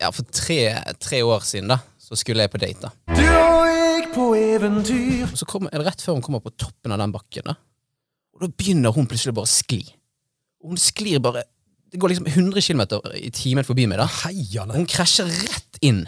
[0.00, 0.58] ja, for tre,
[1.00, 2.88] tre år siden, da, så skulle jeg på date.
[2.88, 2.92] da.
[3.14, 5.26] Du og jeg på eventyr.
[5.28, 7.56] Og så kommer, er rett før hun kommer på toppen av den bakken, da.
[8.34, 9.82] Og da begynner hun plutselig bare å skli.
[10.64, 11.46] Og hun sklir bare
[11.90, 12.82] Det går liksom 100 km
[13.18, 14.06] i timen forbi meg, da.
[14.22, 14.76] Heiane.
[14.78, 16.04] Hun krasjer rett inn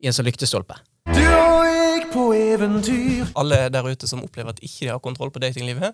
[0.00, 0.78] i en sånn lyktestolpe.
[1.12, 3.28] Du og jeg på eventyr.
[3.36, 5.92] Alle der ute som opplever at ikke de har kontroll på datinglivet,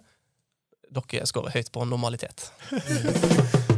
[0.95, 2.52] dere skårer høyt på normalitet.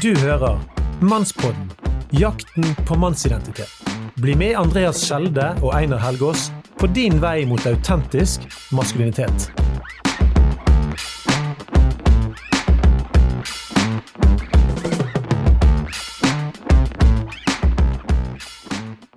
[0.00, 0.60] Du hører
[1.00, 1.72] Mannspodden.
[2.10, 3.68] Jakten på mannsidentitet.
[4.14, 6.46] Bli med Andreas Skjelde og Einar Helgaas
[6.80, 9.50] på din vei mot autentisk maskulinitet.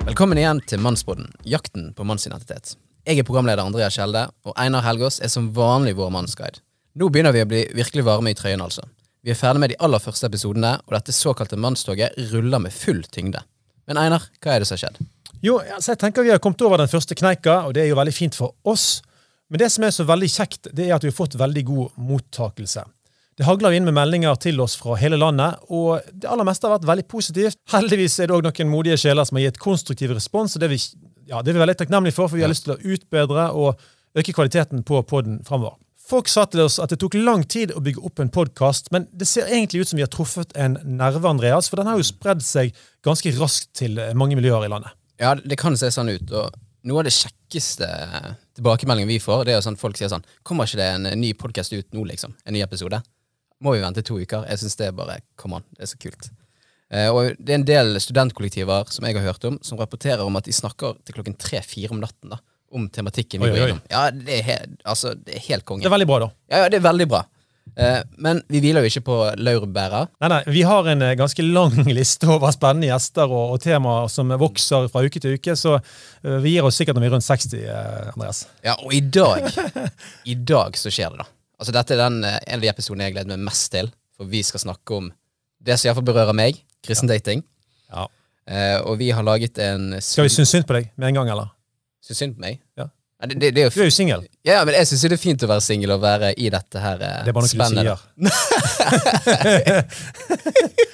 [0.03, 2.76] Velkommen igjen til Mannsbåten, jakten på mannsidentitet.
[3.07, 6.59] Jeg er programleder Andrea Skjelde, og Einar Helgaas er som vanlig vår mannsguide.
[6.99, 8.84] Nå begynner vi å bli virkelig varme i trøyen, altså.
[9.25, 12.99] Vi er ferdig med de aller første episodene, og dette såkalte mannstoget ruller med full
[13.09, 13.39] tyngde.
[13.90, 14.99] Men Einar, hva er det som har skjedd?
[15.41, 17.98] Jo, altså jeg tenker Vi har kommet over den første kneika, og det er jo
[17.98, 19.01] veldig fint for oss.
[19.49, 21.98] Men det som er så veldig kjekt, det er at vi har fått veldig god
[21.98, 22.84] mottakelse.
[23.35, 26.76] Det hagler inn med meldinger til oss fra hele landet, og det aller meste har
[26.77, 27.57] vært veldig positivt.
[27.73, 30.76] Heldigvis er det òg noen modige sjeler som har gitt konstruktiv respons, og det er
[30.76, 30.79] vi,
[31.31, 33.81] ja, det er vi veldig takknemlige for, for vi har lyst til å utbedre og
[34.21, 35.79] øke kvaliteten på podden framover.
[36.05, 39.07] Folk sa til oss at det tok lang tid å bygge opp en podkast, men
[39.09, 42.05] det ser egentlig ut som vi har truffet en nerve, Andreas, for den har jo
[42.05, 42.75] spredd seg
[43.05, 44.93] ganske raskt til mange miljøer i landet.
[45.17, 46.53] Ja, det kan se sånn ut, og
[46.85, 47.89] noe av det kjekkeste
[48.59, 51.34] tilbakemeldingen vi får, det er jo sånn folk sier sånn Kommer ikke det en ny
[51.41, 52.37] podkast ut nå, liksom?
[52.45, 53.01] En ny episode?
[53.65, 54.45] Må vi vente to uker?
[54.45, 56.29] Jeg syns det er bare Come on, det er så kult.
[56.93, 60.37] Eh, og det er en del studentkollektiver som jeg har hørt om, som rapporterer om
[60.37, 62.43] at de snakker til klokken tre-fire om natten da,
[62.76, 63.85] om tematikken vi Oi, går innom.
[63.91, 65.85] Ja, det er, he altså, det er helt konge.
[65.85, 66.29] Det er veldig bra, da.
[66.51, 67.23] Ja, ja, det er veldig bra.
[67.75, 70.06] Eh, men vi hviler jo ikke på laurbæra.
[70.23, 74.12] Nei, nei, Vi har en eh, ganske lang liste over spennende gjester og, og temaer
[74.12, 77.16] som vokser fra uke til uke, så eh, vi gir oss sikkert når vi er
[77.18, 78.46] rundt 60, eh, Andreas.
[78.66, 79.50] Ja, og i dag
[80.36, 81.31] I dag så skjer det, da.
[81.59, 83.90] Altså Dette er den, en av de episodene jeg gleder meg mest til.
[84.16, 85.09] For vi skal snakke om
[85.66, 86.59] det som iallfall berører meg.
[86.86, 87.44] Kristendating.
[87.92, 88.07] Ja.
[88.46, 91.31] Eh, og vi har laget en Skal vi synes synd på deg med en gang,
[91.34, 91.50] eller?
[92.06, 92.62] Synes synd på meg?
[92.78, 92.88] Ja.
[93.16, 94.26] Ja, det, det, det er jo Du er jo singel.
[94.46, 97.00] Ja, men jeg syns det er fint å være singel og være i dette her
[97.00, 98.00] eh, Det er bare noe du sier.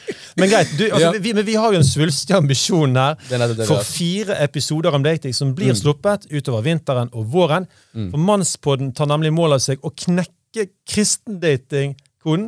[0.40, 3.84] Men greit, du, altså, vi, men vi har jo en svulstig ambisjon her er for
[3.84, 7.68] fire episoder om dating som blir sluppet utover vinteren og våren.
[7.92, 8.08] Mm.
[8.14, 12.48] For Mannspodden tar nemlig mål av seg å knekke kristendating-koden.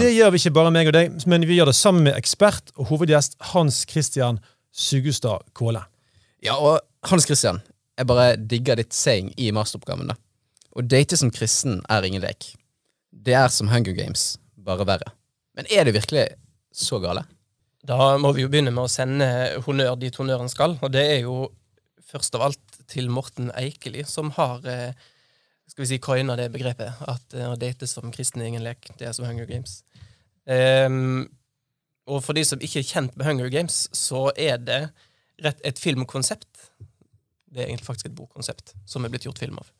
[0.00, 2.74] Det gjør vi ikke bare meg og deg, men vi gjør det sammen med ekspert
[2.74, 4.42] og hovedgjest Hans Christian
[4.74, 5.86] Sugustad Kåle.
[6.44, 7.62] Ja, og Hans Christian,
[7.96, 10.16] jeg bare digger ditt saying i masteroppgaven, da.
[10.76, 12.50] Å date som kristen er ingen lek.
[13.10, 15.14] Det er som Hunger Games, bare verre.
[15.56, 16.26] Men er det virkelig
[16.76, 17.24] så gale?
[17.86, 19.28] Da må vi jo begynne med å sende
[19.64, 21.46] honnør dit honnøren skal, og det er jo
[22.06, 24.92] først av alt til Morten Eikeli, som har eh,
[25.66, 28.90] skal vi si, coina det begrepet, at eh, å date som kristen er ingen lek,
[28.98, 29.80] det er som Hunger Games.
[30.46, 31.26] Um,
[32.06, 34.82] og for de som ikke er kjent med Hunger Games, så er det
[35.42, 36.48] rett et filmkonsept.
[37.56, 39.72] Det er egentlig faktisk et bokkonsept som er blitt gjort film av.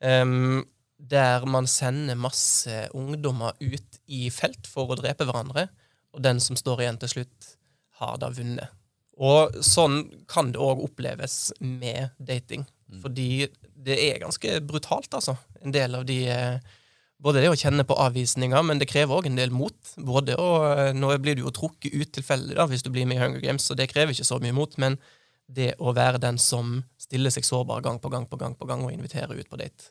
[0.00, 0.64] Um,
[0.98, 5.68] der man sender masse ungdommer ut i felt for å drepe hverandre,
[6.16, 7.52] og den som står igjen til slutt,
[8.00, 8.72] har da vunnet.
[9.18, 12.64] Og sånn kan det òg oppleves med dating.
[13.02, 15.34] Fordi det er ganske brutalt, altså.
[15.62, 16.74] En del av de eh,
[17.18, 19.74] Både det å kjenne på avvisninger, men det krever òg en del mot.
[20.06, 23.22] Både å, eh, Nå blir du jo trukket ut tilfeldig hvis du blir med i
[23.24, 24.76] Hunger Games, så det krever ikke så mye mot.
[24.78, 25.00] Men
[25.48, 28.84] det å være den som stiller seg sårbar gang på gang på gang på gang
[28.84, 29.90] og inviterer ut på date,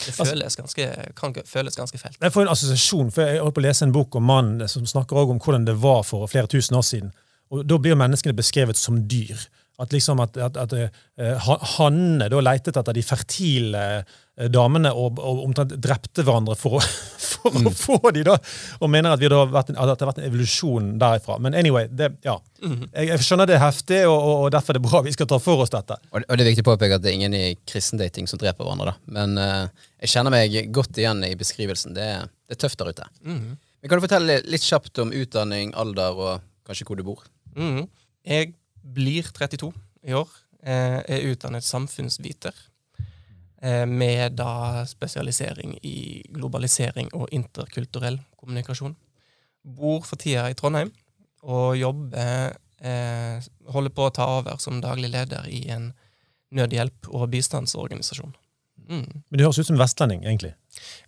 [0.00, 2.16] det Altså- føles ganske, kan føles ganske fælt.
[2.20, 4.86] Jeg får en assosiasjon, for jeg holdt på å lese en bok om mannen som
[4.86, 7.12] snakker om hvordan det var for flere tusen år siden.
[7.50, 9.36] Og Da blir menneskene beskrevet som dyr.
[9.80, 10.88] At liksom at, at, at uh,
[11.46, 16.78] hannene Hanne da leitet etter de fertile eh, damene og, og omtrent drepte hverandre for
[16.78, 16.80] å,
[17.30, 18.36] for å få de da,
[18.80, 21.38] og mener at, vi da har vært en, at det har vært en evolusjon derifra.
[21.40, 22.36] Men anyway, det, ja.
[22.60, 25.30] jeg, jeg skjønner det er heftig, og, og, og derfor er det bra vi skal
[25.30, 25.96] ta for oss dette.
[26.10, 28.66] Og, og det er viktig å påpeke at det er ingen i kristendating som dreper
[28.66, 28.92] hverandre.
[28.92, 29.14] da.
[29.16, 31.96] Men uh, jeg kjenner meg godt igjen i beskrivelsen.
[31.96, 32.10] Det
[32.50, 33.04] det er tøft der ute.
[33.22, 33.50] Mm.
[33.54, 37.22] Men Kan du fortelle litt kjapt om utdanning, alder og kanskje hvor du bor?
[37.54, 37.86] Mhm.
[38.26, 38.50] Jeg
[38.82, 39.72] blir 32
[40.06, 40.28] i år.
[40.62, 42.54] Eh, er utdannet samfunnsviter.
[43.62, 48.96] Eh, med da spesialisering i globalisering og interkulturell kommunikasjon.
[49.60, 50.92] Bor for tida i Trondheim
[51.44, 55.90] og jobber eh, Holder på å ta over som daglig leder i en
[56.56, 58.32] nødhjelp- og bistandsorganisasjon.
[58.88, 59.04] Mm.
[59.28, 60.54] Men du høres ut som vestlending, egentlig.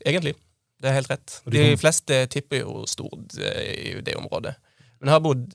[0.05, 0.37] Egentlig.
[0.83, 1.39] Det er helt rett.
[1.51, 4.55] De fleste tipper jo Stord eh, i det området.
[5.03, 5.55] Men jeg har bodd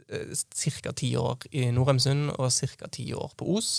[0.59, 0.91] ca.
[0.91, 2.89] ti år i Norheimsund og ca.
[2.91, 3.69] ti år på Os.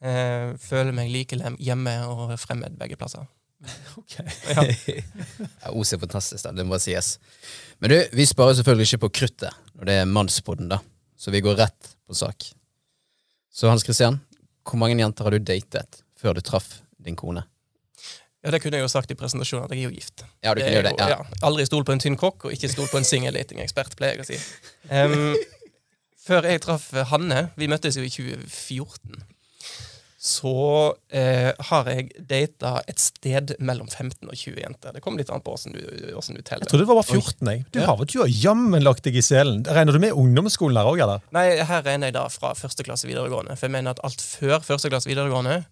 [0.00, 3.26] Eh, føler meg like hjemme og fremmed begge plasser.
[3.96, 4.16] Ok.
[4.52, 4.64] Ja.
[5.62, 6.52] Ja, Os er fantastisk, da.
[6.56, 7.16] det må sies.
[7.80, 10.80] Men du, vi sparer selvfølgelig ikke på kruttet når det er mannspodden, da.
[11.16, 12.48] Så vi går rett på sak.
[13.52, 14.18] Så Hans Christian,
[14.64, 17.44] hvor mange jenter har du datet før du traff din kone?
[18.44, 20.22] Ja, Det kunne jeg jo sagt i presentasjonen, at jeg er jo gift.
[20.44, 20.92] Ja, du kunne gjøre det.
[21.00, 21.08] jo- Ja.
[21.08, 24.20] ja, aldri stol på en tynn kokk, og ikke stol på en singeldatingekspert, pleier jeg
[24.20, 24.38] å si.
[24.90, 25.36] Um,
[26.26, 29.22] før jeg traff Hanne, vi møttes jo i 2014,
[30.18, 34.92] så eh, har jeg data et sted mellom 15 og 20 jenter.
[34.96, 36.64] Det kommer litt an på åssen du, hvordan du teller.
[36.66, 37.46] Jeg trodde det var bare 14.
[37.52, 37.64] jeg.
[37.70, 37.86] Du Ja.
[37.86, 39.62] har vel jammen lagt deg i selen.
[39.64, 41.20] Regner du med ungdomsskolen her òg, eller?
[41.32, 43.56] Nei, her regner jeg da fra første klasse videregående.
[43.56, 45.64] For jeg mener at alt før første klasse videregående,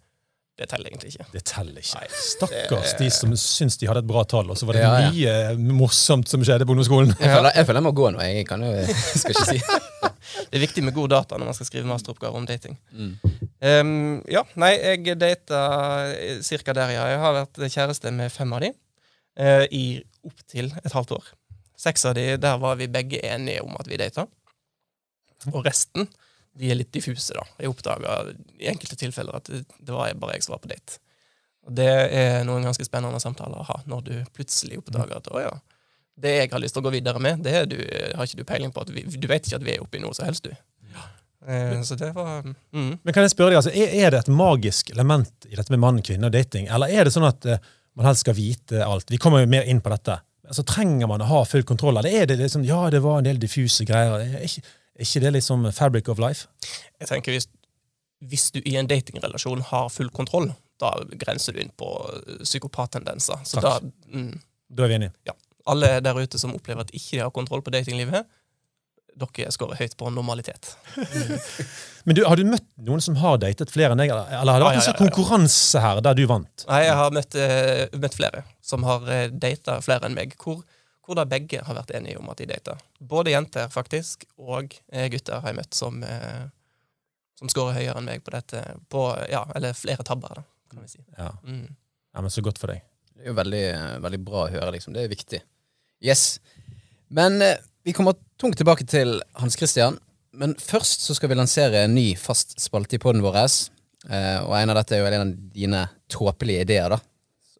[0.54, 1.24] det teller egentlig ikke.
[1.32, 1.98] Det teller ikke.
[1.98, 4.82] Nei, Stakkars det- de som syns de hadde et bra tall, og så var det
[4.84, 5.54] Ja, ja.
[5.56, 7.10] mye morsomt som skjedde på ungdomsskolen.
[7.18, 8.20] Jeg, føler, jeg føler jeg må gå nå.
[8.22, 8.70] Jeg kan jo
[9.18, 9.58] skal ikke si
[10.50, 12.78] Det er viktig med god data når man skal skrive masteroppgaver om dating.
[12.92, 13.12] Mm.
[13.64, 15.60] Um, ja, nei, jeg data
[16.42, 17.06] cirka der, ja.
[17.12, 18.70] Jeg har vært kjæreste med fem av de
[19.40, 21.24] uh, i opptil et halvt år.
[21.76, 24.26] Seks av de, der var vi begge enige om at vi data.
[25.52, 26.06] Og resten,
[26.54, 27.44] de er litt diffuse, da.
[27.58, 28.20] Jeg oppdaga
[28.60, 31.00] i enkelte tilfeller at det, det var bare jeg som var på date.
[31.64, 35.40] Og det er noen ganske spennende samtaler å ha, når du plutselig oppdager at å
[35.40, 35.54] ja,
[36.20, 37.78] det jeg har lyst til å gå videre med, det du,
[38.14, 38.84] har ikke du peiling på.
[38.94, 40.54] vi, Du vet ikke at vi er oppe i noe som helst, du.
[41.46, 42.92] Eh, så det var mm.
[43.02, 45.98] Men kan jeg spørre deg, altså, er, det et magisk element i dette med mann,
[46.04, 47.66] kvinne og dating, eller er det sånn at eh,
[47.98, 49.10] man helst skal vite alt?
[49.12, 50.16] Vi kommer jo mer inn på dette.
[50.48, 53.28] Altså, Trenger man å ha full kontroll, eller er det liksom Ja, det var en
[53.28, 54.24] del diffuse greier.
[54.24, 56.46] Er ikke, er ikke det liksom fabric of life?
[57.00, 57.48] Jeg tenker hvis,
[58.22, 63.42] hvis du i en datingrelasjon har full kontroll, da grenser du inn på eh, psykopattendenser.
[63.44, 64.32] Så da mm,
[64.68, 65.36] Da er vi enige.
[65.70, 68.26] Alle der ute som opplever at ikke de har kontroll på datinglivet,
[69.14, 70.74] dere scorer høyt på normalitet.
[72.04, 74.66] Men du, har du møtt noen som har datet flere enn deg, eller, har det
[74.66, 75.02] vært en sånn ja, ja.
[75.06, 76.66] konkurranse her der du vant?
[76.68, 80.64] Nei, jeg har møtt, eh, møtt flere som har uh, data flere enn meg, hvor,
[81.04, 82.76] hvor da begge har vært enige om at de data.
[82.98, 86.46] Både jenter, faktisk, og eh, gutter har jeg møtt som, uh,
[87.38, 88.62] som scorer høyere enn meg på dette.
[88.92, 91.02] På, ja, eller flere tabber, da, kan vi si.
[91.18, 91.30] Ja.
[91.44, 91.68] Mm.
[91.68, 92.84] ja, men Så godt for deg.
[93.14, 93.66] Det er jo veldig,
[94.04, 94.96] veldig bra å høre, liksom.
[94.96, 95.42] Det er viktig.
[96.04, 96.40] Yes.
[97.14, 100.00] Men eh, vi kommer tungt tilbake til Hans Christian.
[100.34, 103.38] Men først så skal vi lansere en ny fast spalte i poden vår.
[103.44, 106.98] Eh, og en av dette er jo en av dine tåpelige ideer, da.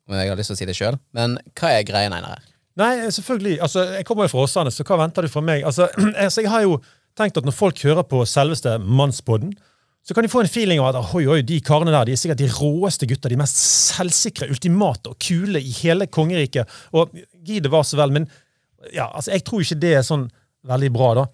[0.05, 0.99] Om jeg har lyst til å si det sjøl.
[1.17, 2.43] Men hva er greia, Einar?
[2.81, 3.61] Nei, selvfølgelig.
[3.63, 5.63] Altså, Jeg kommer jo fra Åsane, så hva venter du fra meg?
[5.67, 5.89] Altså,
[6.27, 6.81] altså, Jeg har jo
[7.19, 9.55] tenkt at når folk hører på selveste Mannspodden,
[10.05, 12.21] så kan de få en feeling av at oi, oi, de karene der de er
[12.21, 16.69] sikkert de råeste gutta, de mest selvsikre, ultimate og kule i hele kongeriket.
[16.93, 17.15] Og
[17.47, 18.27] gi det var så vel, men
[18.93, 20.27] ja, altså, jeg tror ikke det er sånn
[20.69, 21.25] veldig bra, da.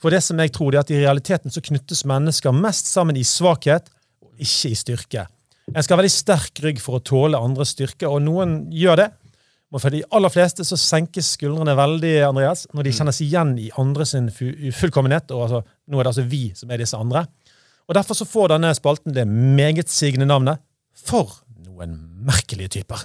[0.00, 3.18] For det som jeg tror, det er at i realiteten så knyttes mennesker mest sammen
[3.18, 3.90] i svakhet,
[4.22, 5.26] og ikke i styrke.
[5.70, 9.10] En skal ha veldig sterk rygg for å tåle andres styrke, og noen gjør det.
[9.70, 13.68] Men for de aller fleste så senkes skuldrene veldig Andreas, når de kjennes igjen i
[13.78, 15.30] andre sin fu- ufullkommenhet.
[15.30, 17.26] og altså, Nå er det altså vi som er disse andre.
[17.88, 20.58] Og Derfor så får denne spalten det megetsigende navnet
[21.06, 21.30] For
[21.66, 21.94] noen
[22.26, 23.04] merkelige typer.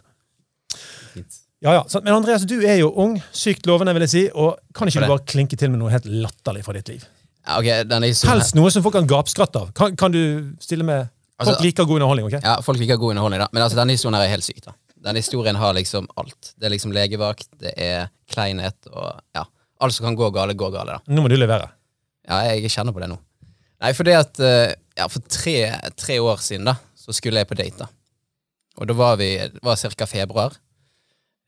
[1.61, 1.83] Ja, ja.
[1.87, 2.03] sant.
[2.03, 4.23] Men Andreas, du er jo ung, sykt lovende, vil jeg si.
[4.33, 7.05] og Kan ikke du bare klinke til med noe helt latterlig fra ditt liv?
[7.45, 9.71] Ja, ok, denne historien Helst noe som folk kan gapskratte av.
[9.77, 10.21] Kan, kan du
[10.59, 12.35] stille med Folk Altså- liker god underholdning, ok?
[12.45, 13.47] Ja, folk liker god underholdning, da.
[13.51, 14.61] Men altså, denne historien er helt syk.
[14.63, 14.71] da.
[15.05, 16.53] Denne historien har liksom alt.
[16.57, 19.45] Det er liksom legevakt, det er kleinhet og ja.
[19.83, 20.97] Alt som kan gå gale, går gale.
[20.97, 21.13] da.
[21.13, 21.67] Nå må du levere.
[22.25, 23.19] Ja, jeg kjenner på det nå.
[23.83, 25.57] Nei, fordi at eh, ja, For tre,
[25.99, 27.83] tre år siden da, så skulle jeg på date.
[27.83, 27.89] da.
[28.79, 30.07] Og da var vi, det var ca.
[30.09, 30.55] februar.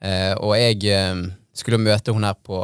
[0.04, 1.24] Eh, og jeg eh,
[1.58, 2.60] skulle møte hun her på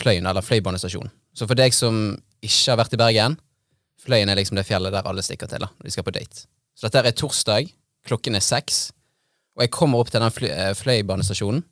[0.00, 1.12] Fløyen, eller Fløibanestasjonen.
[1.36, 3.38] Så for deg som ikke har vært i Bergen,
[4.02, 6.48] Fløyen er liksom det fjellet der alle stikker til da, når de skal på date.
[6.74, 7.70] Så dette er torsdag,
[8.08, 8.88] klokken er seks,
[9.56, 11.62] og jeg kommer opp til den fly, eh, Fløibanestasjonen,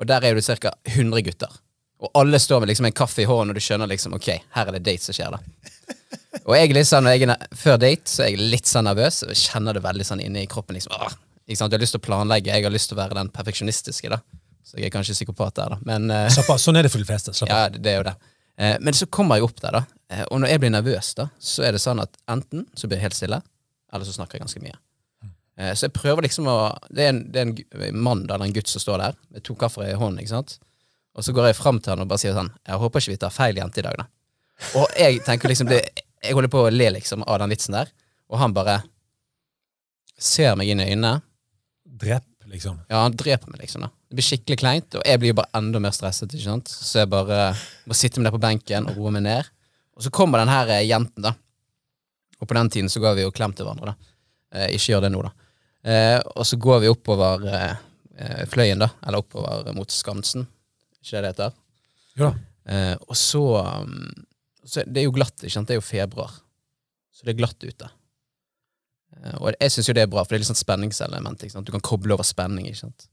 [0.00, 0.72] og der er det ca.
[0.88, 1.60] 100 gutter.
[2.02, 4.68] Og alle står med liksom en kaffe i hånden, og du skjønner liksom, ok, her
[4.68, 5.42] er det date som skjer da.
[6.48, 9.36] Og jeg sånn, når jeg er før date, så er jeg litt sånn nervøs, og
[9.36, 10.74] kjenner det veldig sånn inni kroppen.
[10.74, 11.12] liksom, Åh,
[11.44, 11.70] ikke sant?
[11.70, 14.18] Jeg har lyst til å planlegge, jeg har lyst til å være den perfeksjonistiske da.
[14.66, 16.08] Så jeg er kanskje psykopat der da, men...
[16.10, 16.60] uh, Slapp av.
[16.62, 17.34] Sånn er det for de fleste.
[17.36, 17.60] Slapp av.
[17.60, 18.14] ja, det det er jo det.
[18.56, 19.84] Uh, men så kommer jeg opp der, da.
[20.08, 22.98] Uh, og når jeg blir nervøs, da, så er det sånn at enten så blir
[22.98, 23.42] jeg helt stille,
[23.92, 24.80] eller så snakker jeg ganske mye.
[25.58, 26.56] Eh, så jeg prøver liksom å
[26.88, 27.50] Det er en, det er
[27.88, 30.56] en mann, eller en gutt som står der, med to kaffer i hånden, ikke sant.
[31.12, 33.20] Og så går jeg fram til han og bare sier sånn Jeg håper ikke vi
[33.20, 34.08] tar feil jente i dag, da.
[34.78, 35.82] Og jeg tenker liksom det,
[36.22, 37.90] Jeg holder på å le liksom av den vitsen der,
[38.32, 38.80] og han bare
[40.22, 41.16] ser meg inn i øynene.
[42.02, 42.76] Drep, liksom.
[42.88, 43.82] Ja, han dreper meg, liksom.
[43.82, 43.90] da.
[44.08, 46.30] Det blir skikkelig kleint, og jeg blir jo bare enda mer stresset.
[46.30, 46.70] ikke sant?
[46.70, 47.40] Så jeg bare
[47.90, 49.50] må sitte meg der på benken og roe meg ned.
[49.98, 51.34] Og så kommer den her eh, jenten, da.
[52.38, 54.12] Og på den tiden så ga vi jo klem til hverandre, da.
[54.54, 55.34] Eh, ikke gjør det nå, da.
[55.82, 57.72] Eh, og så går vi oppover eh,
[58.16, 58.92] eh, Fløyen, da.
[59.06, 60.46] Eller oppover mot Skansen.
[61.02, 61.56] Ikke det det heter?
[62.18, 62.34] Jo da.
[62.72, 63.42] Eh, og så,
[63.82, 64.12] um,
[64.62, 65.66] så Det er jo glatt, ikke sant?
[65.66, 66.36] Det er jo februar.
[67.12, 67.88] Så det er glatt ute.
[69.18, 71.42] Eh, og jeg syns jo det er bra, for det er litt sånn spenningselement.
[71.42, 71.66] Ikke sant?
[71.66, 72.68] Du kan koble over spenning.
[72.70, 73.08] ikke sant?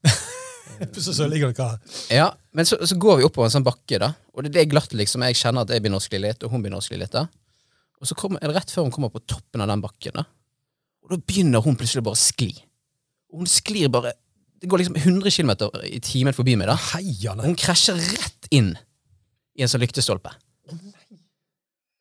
[0.96, 1.96] Så, ligger dere her.
[2.14, 4.14] Ja, Men så, så går vi oppover en sånn bakke, da.
[4.38, 5.26] Og det, det er glatt, liksom.
[5.28, 7.12] Jeg kjenner at jeg begynner å skli litt, og hun begynner å skli litt.
[7.16, 7.26] da.
[8.00, 10.24] Og så kommer, er rett før hun kommer på toppen av den bakken, da.
[11.10, 12.52] Og da begynner hun plutselig bare å skli.
[13.34, 14.14] Og hun sklir bare
[14.60, 15.52] Det går liksom 100 km
[15.88, 16.76] i timen forbi meg, da.
[16.92, 17.46] Heia, nei.
[17.48, 18.74] hun krasjer rett inn
[19.56, 20.34] i en sånn lyktestolpe.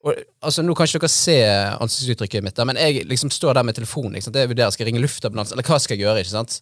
[0.03, 1.37] Og, altså, nå kan ikke dere se
[1.79, 4.19] ansiktsuttrykket mitt, da, men jeg liksom står der med telefonen.
[4.19, 4.41] Ikke sant?
[4.43, 6.25] Jeg vurderer, Skal jeg ringe luftambulanse, eller hva skal jeg gjøre?
[6.25, 6.59] ikke sant?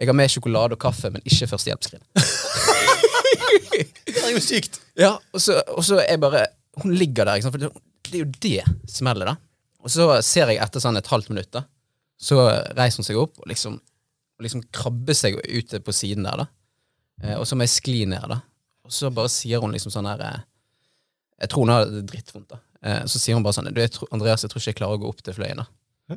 [0.00, 2.02] Jeg har med sjokolade og kaffe, men ikke førstehjelpsskrin.
[4.08, 4.80] Det er jo sykt.
[4.96, 6.46] Ja, og så, og så er bare
[6.80, 7.54] Hun ligger der, ikke sant?
[7.54, 7.70] for det,
[8.08, 9.36] det er jo det smellet, da.
[9.84, 11.66] Og så ser jeg etter sånn et halvt minutt, da,
[12.24, 12.40] så
[12.76, 16.48] reiser hun seg opp og liksom, og liksom krabber seg ut på siden der, da.
[17.22, 18.40] Eh, og så må jeg skli ned, da.
[18.84, 20.42] Og så bare sier hun liksom sånn her eh,
[21.40, 22.60] Jeg tror hun har det drittvondt, da.
[22.84, 24.98] Eh, så sier hun bare sånn du, jeg tror, Andreas, jeg tror ikke jeg klarer
[24.98, 25.68] å gå opp til fløyen, da.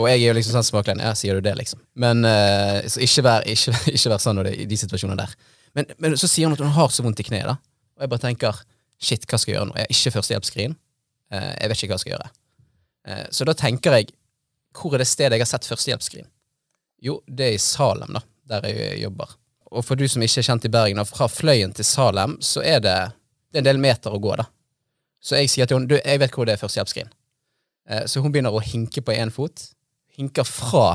[0.00, 1.02] og jeg er jo liksom sånn småklein.
[1.02, 1.82] Ja, sier du det, liksom?
[1.94, 5.34] Men eh, så ikke vær, ikke, ikke vær sånn i de situasjonene der.
[5.78, 7.58] Men, men så sier hun at hun har så vondt i kneet, da.
[7.96, 8.62] Og jeg bare tenker
[9.02, 9.76] shit, hva skal jeg gjøre nå?
[9.78, 10.74] Jeg har ikke førstehjelpsskrin.
[11.32, 12.32] Eh, jeg vet ikke hva jeg skal gjøre.
[13.08, 14.12] Eh, så da tenker jeg,
[14.76, 16.28] hvor er det stedet jeg har sett førstehjelpsskrin?
[17.02, 18.22] Jo, det er i Salem, da,
[18.54, 19.36] der jeg jobber.
[19.72, 22.62] Og for du som ikke er kjent i Bergen, og fra Fløyen til Salem, så
[22.64, 22.96] er det,
[23.50, 24.46] det er en del meter å gå, da.
[25.22, 27.10] Så jeg sier til henne, du, jeg vet hvor det er førstehjelpsskrin.
[27.88, 29.68] Eh, så hun begynner å hinke på én fot.
[30.18, 30.86] Hinker fra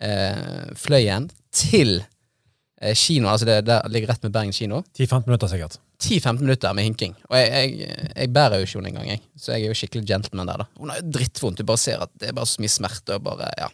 [0.00, 4.82] eh, Fløyen til eh, kino, altså det der ligger rett med Bergen kino.
[4.96, 5.80] 10-15 minutter sikkert.
[6.04, 7.16] 10-15 minutter med hinking.
[7.30, 9.22] Og jeg, jeg, jeg bærer jo ikke henne engang, jeg.
[9.40, 10.68] Så jeg er jo skikkelig gentleman der, da.
[10.80, 11.60] Hun har jo drittvondt.
[11.60, 13.70] Du bare ser at det er bare så mye smerte og bare, ja.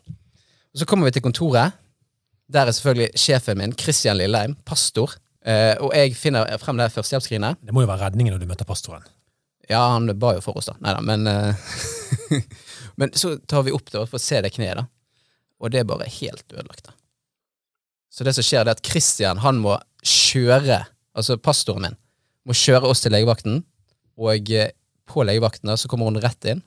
[0.70, 1.78] Og så kommer vi til kontoret.
[2.50, 5.16] Der er selvfølgelig sjefen min, Christian Lilleheim, pastor.
[5.46, 7.62] Eh, og jeg finner frem det førstehjelpsskrinet.
[7.66, 9.06] Det må jo være redningen når du møter pastoren.
[9.70, 10.78] Ja, han ba jo for oss, da.
[10.82, 11.74] Nei da, men eh,
[13.00, 14.84] Men så tar vi opp det for å se det kneet, da.
[15.60, 16.92] Og det er bare helt ødelagt, da.
[18.12, 20.82] Så det som skjer, det er at Christian, han må kjøre,
[21.16, 21.98] altså pastoren min,
[22.48, 23.60] må kjøre oss til legevakten,
[24.20, 24.70] og eh,
[25.10, 26.62] på legevakten så kommer hun rett inn.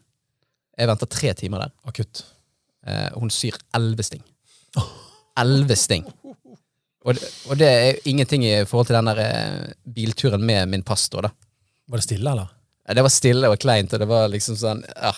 [0.77, 1.73] Jeg venter tre timer der.
[1.87, 2.23] Akutt.
[2.87, 4.23] Eh, hun syr elleve sting.
[5.39, 6.05] Elleve sting.
[7.03, 10.83] Og, det- og det er ingenting i forhold til den der eh, bilturen med min
[10.83, 11.31] pastor, da.
[11.89, 12.51] Var det stille, eller?
[12.87, 15.11] Ja, Det var stille og kleint, og det var liksom sånn ja.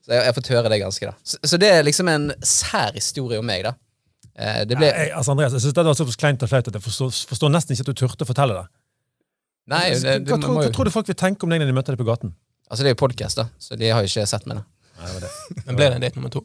[0.00, 1.12] Så jeg jeg har fått høre det ganske, da.
[1.22, 3.74] Så, så det er liksom en sær historie om meg, da.
[4.34, 6.74] Eh, det ble Jeg, altså Andreas, jeg synes det var såpass kleint og flaut at
[6.78, 8.66] jeg forstår, forstår nesten ikke at du turte å fortelle det.
[9.70, 11.76] Nei, det, det, hva, tror, hva tror du folk vil tenke om deg når de
[11.76, 12.32] møter deg på gaten?
[12.70, 14.64] Altså, det er jo podkast, da, så de har jo ikke sett meg, da.
[15.00, 15.30] Nei, det var det.
[15.66, 16.42] Men ble det en date nummer to?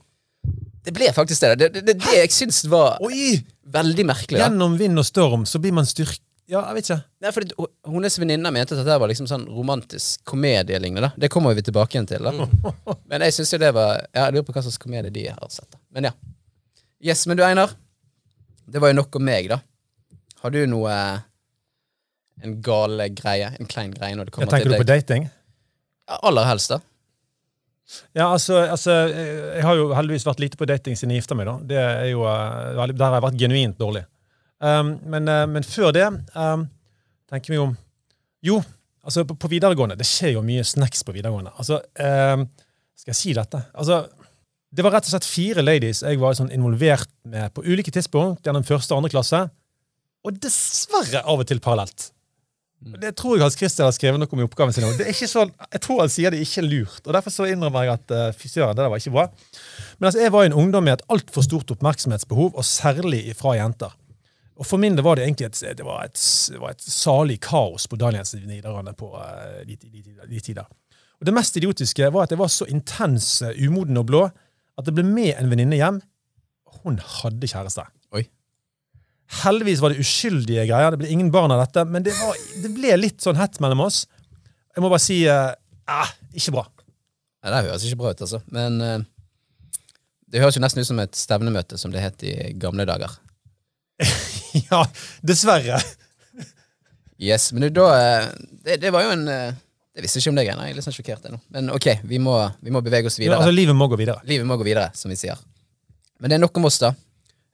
[0.86, 1.50] Det ble faktisk det.
[1.58, 3.40] Det, det, det, det jeg syns var Oi!
[3.74, 4.38] veldig merkelig.
[4.38, 4.46] da.
[4.46, 6.22] Gjennom vind og storm så blir man styrk...
[6.46, 6.98] Ja, jeg vet ikke.
[7.26, 7.56] Nei, fordi
[7.90, 11.10] Hennes venninner mente at det var liksom sånn romantisk komedielignende.
[11.18, 12.22] Det kommer vi tilbake igjen til.
[12.22, 12.46] da.
[13.10, 15.50] Men jeg syns jo det var Ja, Jeg lurer på hva slags komedie de har
[15.50, 15.66] sett.
[15.74, 15.82] da.
[15.98, 16.14] Men ja.
[17.02, 17.74] Yes, men du Einar.
[18.70, 19.58] Det var jo nok om meg, da.
[20.46, 21.26] Har du noe eh,
[22.44, 23.54] En gal greie?
[23.60, 25.30] En klein greie når det kommer tenker til du på dating?
[26.10, 26.82] Ja, aller helst, da.
[28.18, 31.50] Ja, altså, altså, jeg har jo heldigvis vært lite på dating siden jeg gifta meg.
[31.50, 31.56] da.
[31.70, 34.06] Det er jo, eh, Der har jeg vært genuint dårlig.
[34.60, 36.70] Um, men, eh, men før det um,
[37.30, 37.76] tenker vi jo
[38.42, 38.62] Jo,
[39.04, 41.52] altså på, på videregående Det skjer jo mye snacks på videregående.
[41.60, 42.48] Altså, um,
[42.96, 43.62] Skal jeg si dette?
[43.76, 44.06] Altså,
[44.72, 48.48] Det var rett og slett fire ladies jeg var sånn involvert med på ulike tidspunkt
[48.48, 49.44] gjennom første og andre klasse.
[50.26, 52.10] Og dessverre av og til parallelt.
[52.86, 54.86] Og Det tror jeg Hans Christian har skrevet noe om i oppgaven sin.
[54.98, 57.02] Det er ikke sånn, jeg tror han sier det ikke er lurt.
[57.06, 59.26] og Derfor så innrømmer jeg at uh, fy søren, det der var ikke bra.
[59.98, 63.96] Men altså, jeg var en ungdom med et altfor stort oppmerksomhetsbehov, og særlig fra jenter.
[64.56, 67.40] Og For min det var det egentlig et, det var et, det var et salig
[67.44, 70.70] kaos på Daniels Nidarane på uh, de, de, de, de tider.
[71.20, 74.28] Og Det mest idiotiske var at jeg var så intens uh, umoden og blå
[74.76, 76.00] at jeg ble med en venninne hjem.
[76.84, 77.88] Hun hadde kjæreste.
[79.42, 80.94] Heldigvis var det uskyldige greier.
[80.94, 83.82] Det ble ingen barn av dette, men det, var, det ble litt sånn hett mellom
[83.88, 84.04] oss.
[84.76, 85.52] Jeg må bare si eh,
[85.90, 86.66] eh, ikke bra.
[87.46, 88.42] Ja, Det høres ikke bra ut, altså.
[88.54, 89.00] Men eh,
[90.34, 93.14] det høres jo nesten ut som et stevnemøte, som det het i gamle dager.
[94.70, 94.82] ja,
[95.26, 95.80] dessverre.
[97.22, 98.26] Yes, men da eh,
[98.66, 99.54] det, det var jo en eh,
[99.96, 100.66] Jeg visste ikke om det greiene.
[100.68, 101.38] Jeg er litt sånn sjokkert ennå.
[101.56, 103.38] Men ok, vi må, vi må bevege oss Ja, videre.
[103.40, 104.20] altså, livet må gå videre.
[104.28, 105.40] Livet må gå videre, som vi sier.
[106.20, 106.90] Men det er nok om oss, da.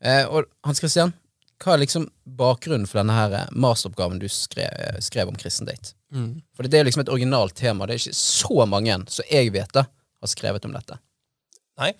[0.01, 1.13] Eh, og Hans Christian,
[1.61, 5.93] hva er liksom bakgrunnen for denne her masteroppgaven du skrev, skrev om kristen date?
[6.13, 6.41] Mm.
[6.57, 7.85] For det er liksom et originalt tema.
[7.85, 10.97] Det er ikke så mange som jeg vet det, har skrevet om dette.
[11.81, 11.93] Nei.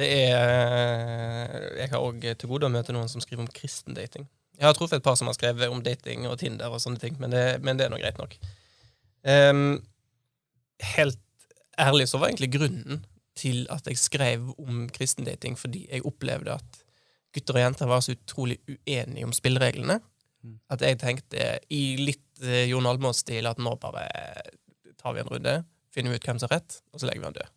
[0.00, 4.28] Det er Jeg har òg til gode å møte noen som skriver om kristen dating.
[4.60, 7.16] Jeg har truffet et par som har skrevet om dating og Tinder og sånne ting,
[7.18, 8.36] men det, men det er nå greit nok.
[9.24, 9.80] Um,
[10.94, 11.18] helt
[11.80, 13.02] ærlig så var egentlig grunnen
[13.40, 16.80] til at jeg skrev om kristen dating, fordi jeg opplevde at
[17.34, 20.00] gutter og jenter var så utrolig uenige om spillereglene.
[20.72, 24.06] At jeg tenkte i litt eh, Jon Almaas-stil at nå bare
[25.00, 25.54] tar vi en runde,
[25.92, 27.48] finner vi ut hvem som har rett, og så legger vi han død.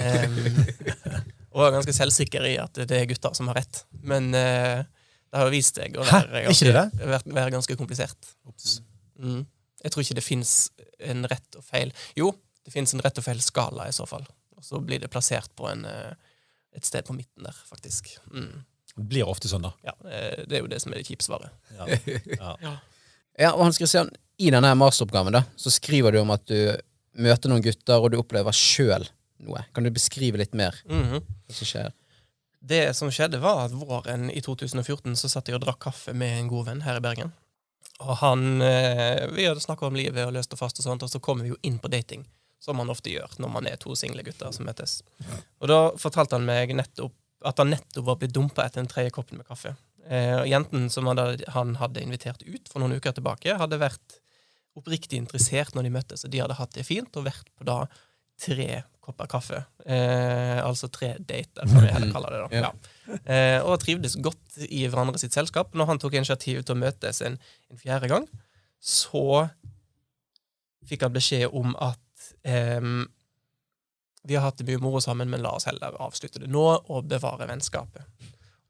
[0.00, 0.96] um,
[1.54, 3.84] og er ganske selvsikker i at det er gutter som har rett.
[4.04, 4.82] Men uh,
[5.30, 8.32] det har jo vist seg å være, ganske, ganske komplisert.
[9.20, 9.44] Mm.
[9.84, 10.54] Jeg tror ikke det fins
[11.06, 11.92] en rett og feil.
[12.18, 12.32] Jo,
[12.66, 14.26] det fins en rett og feil skala i så fall.
[14.58, 16.12] Og så blir det plassert på en, eh,
[16.76, 18.10] et sted på midten der, faktisk.
[18.34, 18.64] Mm.
[18.96, 19.72] Det blir ofte sånn, da.
[19.86, 21.50] Ja, eh, Det er jo det som er det kjipe svaret.
[21.76, 21.86] Ja.
[22.60, 22.76] Ja.
[23.38, 26.76] Ja, og Hans Christian, I denne masteroppgaven da, så skriver du om at du
[27.20, 29.06] møter noen gutter, og du opplever sjøl
[29.40, 29.62] noe.
[29.74, 31.20] Kan du beskrive litt mer Mhm.
[31.22, 31.92] hva som skjer?
[32.60, 36.38] Det som skjedde, var at våren i 2014 så satt jeg og drakk kaffe med
[36.38, 37.32] en god venn her i Bergen.
[38.00, 41.08] Og han eh, Vi hadde snakka om livet og løst og fast, og sånt, og
[41.12, 42.26] så kommer vi jo inn på dating.
[42.60, 44.98] Som man ofte gjør når man er to single gutter som møtes.
[45.62, 47.12] Og da fortalte han meg nettopp
[47.46, 49.74] at han nettopp var blitt dumpa etter den tredje koppen med kaffe.
[50.08, 54.20] Eh, jenten som han hadde, han hadde invitert ut for noen uker tilbake, hadde vært
[54.78, 57.82] oppriktig interessert når de møttes, og de hadde hatt det fint og vært på da
[58.40, 59.62] tre kopper kaffe.
[59.84, 62.42] Eh, altså tre dater, som vi heller kaller det.
[62.44, 62.60] da.
[62.64, 63.16] Ja.
[63.24, 65.74] Eh, og trivdes godt i hverandre sitt selskap.
[65.74, 67.38] Når han tok initiativ til å møtes en,
[67.70, 68.28] en fjerde gang,
[68.80, 69.48] så
[70.88, 73.04] fikk han beskjed om at ehm,
[74.28, 77.08] vi har hatt det mye moro sammen, men la oss heller avslutte det nå og
[77.08, 78.04] bevare vennskapet.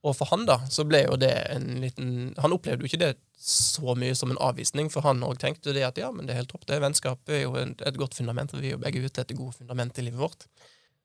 [0.06, 3.10] Og for han da, så ble jo det en liten Han opplevde jo ikke det
[3.40, 6.42] så mye som en avvisning, for han òg tenkte det at ja, men det er
[6.42, 6.80] helt topp, det.
[6.80, 9.96] Vennskapet er jo et godt fundament, og vi er jo begge ute etter gode fundament
[10.00, 10.46] i livet vårt.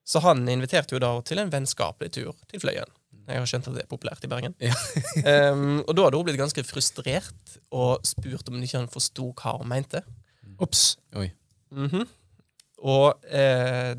[0.06, 2.92] Så han inviterte jo da til en vennskapelig tur til Fløyen.
[3.26, 4.54] Jeg har skjønt at det er populært i Bergen.
[4.62, 4.76] Ja.
[5.52, 9.56] um, og da hadde hun blitt ganske frustrert og spurt om ikke han forsto hva
[9.58, 10.04] hun mente.
[10.62, 10.92] Ops.
[11.18, 11.32] Oi.
[11.74, 12.06] Mhm.
[12.86, 13.96] Og eh,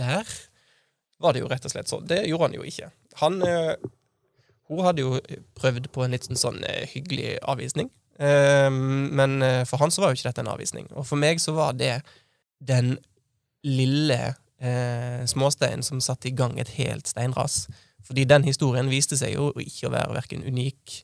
[0.00, 0.28] der
[1.20, 2.06] var det jo rett og slett sånn.
[2.08, 2.90] Det gjorde han jo ikke.
[3.20, 3.74] Han eh,
[4.70, 5.16] Hun hadde jo
[5.58, 7.90] prøvd på en litt sånn, sånn eh, hyggelig avvisning.
[8.22, 10.86] Eh, men eh, for han så var jo ikke dette en avvisning.
[10.94, 11.98] Og for meg så var det
[12.60, 12.96] den
[13.66, 14.36] lille
[15.24, 17.62] småsteinen som satte i gang et helt steinras.
[18.04, 20.98] Fordi den historien viste seg jo ikke å være verken unik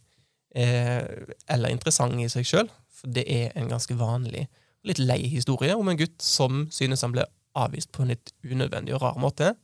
[0.53, 2.69] eller interessant i seg sjøl.
[2.93, 4.45] For det er en ganske vanlig
[4.85, 7.25] litt lei historie om en gutt som synes han ble
[7.57, 9.55] avvist på en litt unødvendig og rar måte,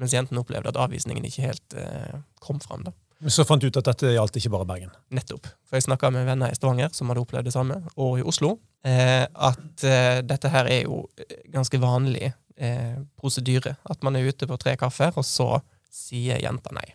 [0.00, 2.86] mens jentene opplevde at avvisningen ikke helt eh, kom fram.
[2.86, 2.94] da.
[3.28, 4.92] Så fant du ut at dette gjaldt ikke bare Bergen.
[5.12, 5.50] Nettopp.
[5.68, 8.54] For jeg snakka med venner i Stavanger som hadde opplevd det samme, og i Oslo,
[8.86, 13.74] eh, at eh, dette her er jo eh, ganske vanlig eh, prosedyre.
[13.92, 15.58] At man er ute på tre kaffer, og så
[15.92, 16.86] sier jenta nei.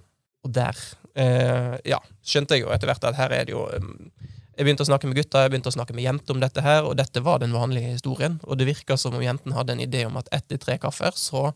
[0.45, 0.81] Og der
[1.13, 4.85] eh, ja, skjønte jeg jo etter hvert at her er det jo eh, Jeg begynte
[4.85, 7.19] å snakke med gutta, jeg begynte å snakke med jenter om dette her, og dette
[7.23, 8.37] var den vanlige historien.
[8.47, 11.49] Og det virka som om jenten hadde en idé om at etter tre kaffer, så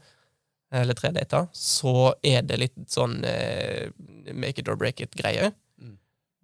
[0.71, 3.89] eller tre dater, så er det litt sånn eh,
[4.37, 5.49] make it or break it-greie.
[5.81, 5.95] Mm.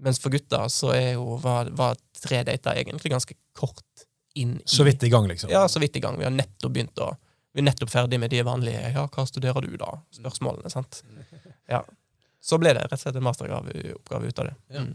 [0.02, 4.66] Mens for gutta så er jo, var, var tre dater egentlig ganske kort inn i
[4.70, 5.52] Så vidt i gang, liksom.
[5.54, 6.18] Ja, så vidt i gang.
[6.20, 7.14] Vi har nettopp begynt å
[7.56, 9.94] Vi er nettopp ferdig med de vanlige 'ja, hva studerer du', da?
[10.12, 11.04] Spørsmålene, sant.
[11.72, 11.86] Ja.
[12.44, 14.56] Så ble det rett og slett en masteroppgave ut av det.
[14.76, 14.90] Mm.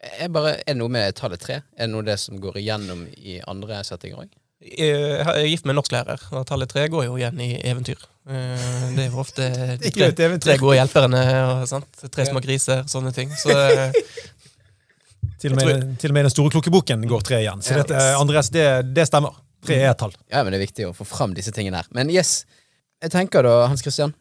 [0.00, 1.58] Er, bare, er det noe med tallet tre?
[1.76, 4.30] Er det noe det som går igjennom i andre settinger òg?
[4.60, 8.00] Jeg er gift med en norsklærer, og tallet tre går jo igjen i eventyr.
[8.28, 8.64] Eh,
[8.96, 12.02] Det er jo ofte er tre, tre gode hjelperne og sant?
[12.12, 13.32] tre små griser, sånne ting.
[13.40, 14.00] Så eh,
[15.40, 17.62] Til og, med, til og med den store klokkeboken går tre igjen.
[17.64, 18.00] Så dette.
[18.20, 19.36] Andres, det, det stemmer.
[19.64, 20.12] Tre er et tall.
[20.32, 21.88] Ja, men det er viktig å få fram disse tingene her.
[21.96, 22.42] Men yes,
[23.00, 24.12] jeg tenker da, Hans Christian,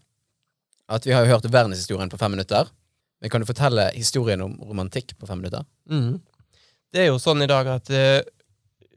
[0.92, 2.72] at vi har jo hørt verdenshistorien på fem minutter.
[3.20, 5.66] Men kan du fortelle historien om romantikk på fem minutter?
[5.92, 6.20] Mm.
[6.94, 8.22] Det er jo sånn i dag at uh,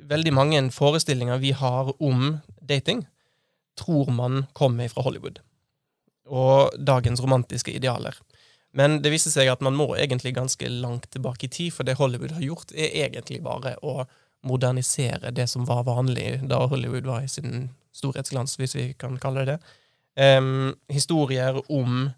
[0.08, 3.04] veldig mange forestillinger vi har om dating,
[3.78, 5.40] tror man kommer fra Hollywood.
[6.30, 8.16] Og dagens romantiske idealer.
[8.72, 11.98] Men det viser seg at man må egentlig ganske langt tilbake i tid, for det
[11.98, 14.06] Hollywood har gjort, er egentlig bare å
[14.48, 19.44] modernisere det som var vanlig da Hollywood var i sin storhetsglans, hvis vi kan kalle
[19.44, 19.78] det det.
[20.12, 22.10] Um, historier om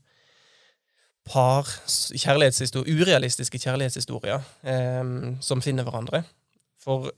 [1.25, 5.05] par, kjærlighetshistorier, urealistiske kjærlighetshistorier eh,
[5.41, 6.25] som finner hverandre.
[6.85, 7.13] For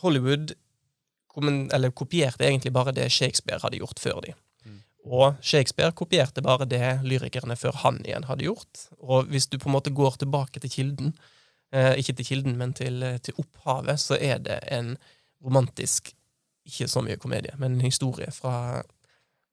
[0.00, 0.54] Hollywood
[1.34, 4.34] eller kopierte egentlig bare det Shakespeare hadde gjort før de.
[4.64, 4.80] Mm.
[5.04, 8.88] Og Shakespeare kopierte bare det lyrikerne før han igjen hadde gjort.
[8.98, 11.14] Og hvis du på en måte går tilbake til kilden,
[11.72, 14.96] eh, ikke til kilden, men til, eh, til opphavet, så er det en
[15.44, 16.14] romantisk,
[16.64, 18.82] ikke så mye komedie, men en historie fra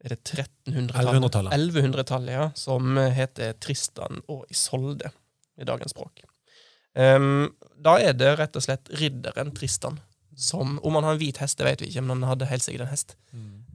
[0.01, 1.13] er det 1300-tallet?
[1.13, 1.53] 1100-tallet.
[1.53, 5.11] 1100-tallet, ja, som heter Tristan og Isolde
[5.61, 6.23] i dagens språk.
[6.97, 10.01] Um, da er det rett og slett ridderen Tristan
[10.41, 12.63] som Om han har en hvit hest, det vet vi ikke, men han hadde helt
[12.63, 13.15] sikkert en hest.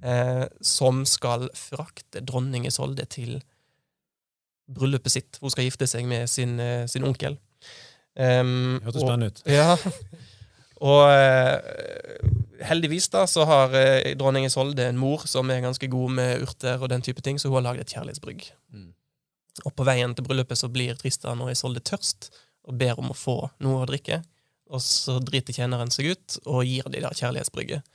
[0.02, 3.38] Eh, som skal frakte dronning Isolde til
[4.66, 5.38] bryllupet sitt.
[5.42, 7.36] Hun skal gifte seg med sin, uh, sin onkel.
[8.16, 9.42] Um, Hørtes spennende ut.
[9.46, 9.76] ja.
[10.84, 12.26] Og eh,
[12.68, 16.82] heldigvis da, så har eh, dronning Isolde en mor som er ganske god med urter
[16.82, 18.48] og den type ting, så hun har laget et kjærlighetsbrygg.
[18.74, 18.90] Mm.
[19.64, 22.30] Og på veien til bryllupet så blir Tristan og Isolde tørst
[22.66, 24.20] og ber om å få noe å drikke.
[24.74, 27.86] Og så driter tjeneren seg ut og gir de der kjærlighetsbrygget.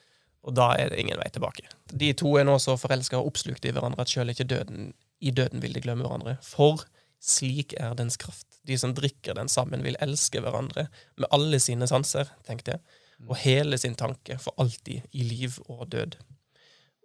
[0.48, 1.68] Og da er det ingen vei tilbake.
[1.92, 5.34] De to er nå så forelska og oppslukt i hverandre at sjøl ikke døden, i
[5.36, 6.40] døden vil de glemme hverandre.
[6.42, 6.82] For
[7.22, 8.51] slik er dens kraft.
[8.68, 12.84] De som drikker den sammen, vil elske hverandre med alle sine sanser, tenkte jeg,
[13.28, 16.18] og hele sin tanke for alltid i liv og død.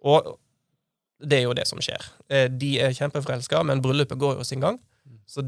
[0.05, 0.35] Og
[1.21, 2.03] det er jo det som skjer.
[2.29, 4.77] Eh, De er kjempeforelska, men bryllupet går jo sin gang.
[5.25, 5.43] Så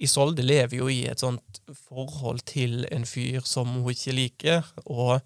[0.00, 5.20] Isolde lever jo i et sånt forhold til en fyr som hun ikke liker, og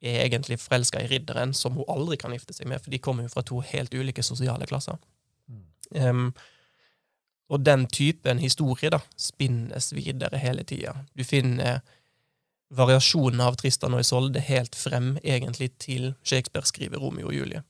[0.00, 3.24] er egentlig forelska i ridderen, som hun aldri kan gifte seg med, for de kommer
[3.24, 5.00] jo fra to helt ulike sosiale klasser.
[5.96, 6.30] Em,
[7.50, 10.94] og den typen historie da, spinnes videre hele tida.
[11.18, 11.80] Du finner
[12.70, 17.64] variasjonen av Tristan og Isolde helt frem egentlig til Shakespeare skriver Romeo og Julie.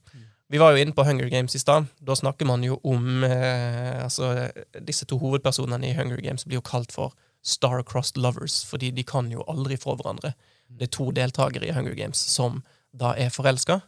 [0.51, 1.87] Vi var jo inne på Hunger Games i stad.
[2.03, 4.49] Da snakker man jo om eh, altså,
[4.83, 9.31] Disse to hovedpersonene i Hunger Games blir jo kalt for star-crossed lovers, fordi de kan
[9.31, 10.33] jo aldri få hverandre.
[10.67, 12.59] Det er to deltakere i Hunger Games som
[12.91, 13.79] da er forelska,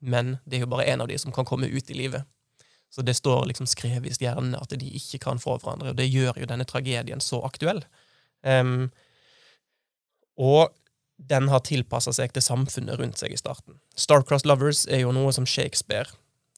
[0.00, 2.24] men det er jo bare én av de som kan komme ut i livet.
[2.94, 6.06] Så det står liksom skrevet i stjernene at de ikke kan få hverandre, og det
[6.06, 7.82] gjør jo denne tragedien så aktuell.
[8.46, 8.92] Um,
[10.38, 10.70] og
[11.16, 13.78] den har tilpassa seg til samfunnet rundt seg i starten.
[13.98, 16.10] Starcrossed Lovers er jo noe som Shakespeare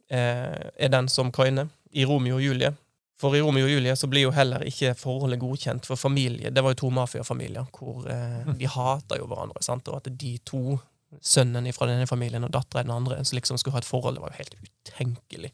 [0.09, 2.73] eh, er den som coiner i Romeo og Julie.
[3.21, 6.51] For i Romeo og Julie så blir jo heller ikke forholdet godkjent for familie.
[6.53, 9.63] Det var jo to mafiafamilier hvor eh, de hata jo hverandre.
[9.65, 9.89] Sant?
[9.93, 10.79] Og at de to,
[11.23, 13.89] sønnen fra den ene familien og dattera i den andre, som liksom skulle ha et
[13.89, 15.53] forhold, det var jo helt utenkelig.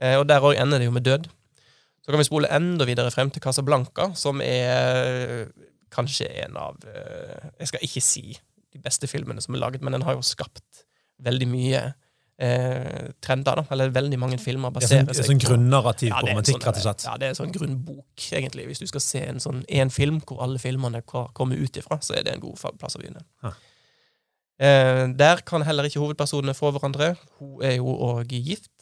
[0.00, 1.28] Eh, og der òg ender det jo med død.
[2.04, 5.48] Så kan vi spole enda videre frem til Casablanca, som er
[5.94, 8.24] kanskje en av eh, Jeg skal ikke si
[8.74, 10.84] de beste filmene som er laget, men den har jo skapt
[11.22, 11.82] veldig mye
[12.42, 13.60] eh, trender.
[13.60, 16.18] da, Eller veldig mange filmer er sånn, baserer det er seg sånn på grunnarrativ Ja,
[16.18, 17.06] på romantikk, sånn, rett og slett.
[17.06, 18.66] Ja, det er en sånn grunnbok, egentlig.
[18.70, 22.18] Hvis du skal se en sånn en film hvor alle filmene kommer ut ifra, så
[22.18, 23.22] er det en god plass å begynne.
[23.46, 23.54] Ah.
[24.58, 27.14] Eh, der kan heller ikke hovedpersonene få hverandre.
[27.38, 28.73] Hun er jo òg gift,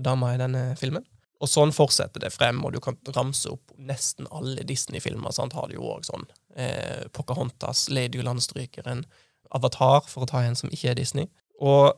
[0.00, 1.04] dama i denne filmen.
[1.40, 5.30] Og sånn fortsetter det frem, og du kan ramse opp nesten alle Disney-filmer.
[5.32, 6.24] sant, har det jo også sånn.
[6.56, 9.04] Eh, Pocahontas, Lady og Landstrykeren,
[9.54, 11.28] Avatar, for å ta en som ikke er Disney.
[11.60, 11.94] Og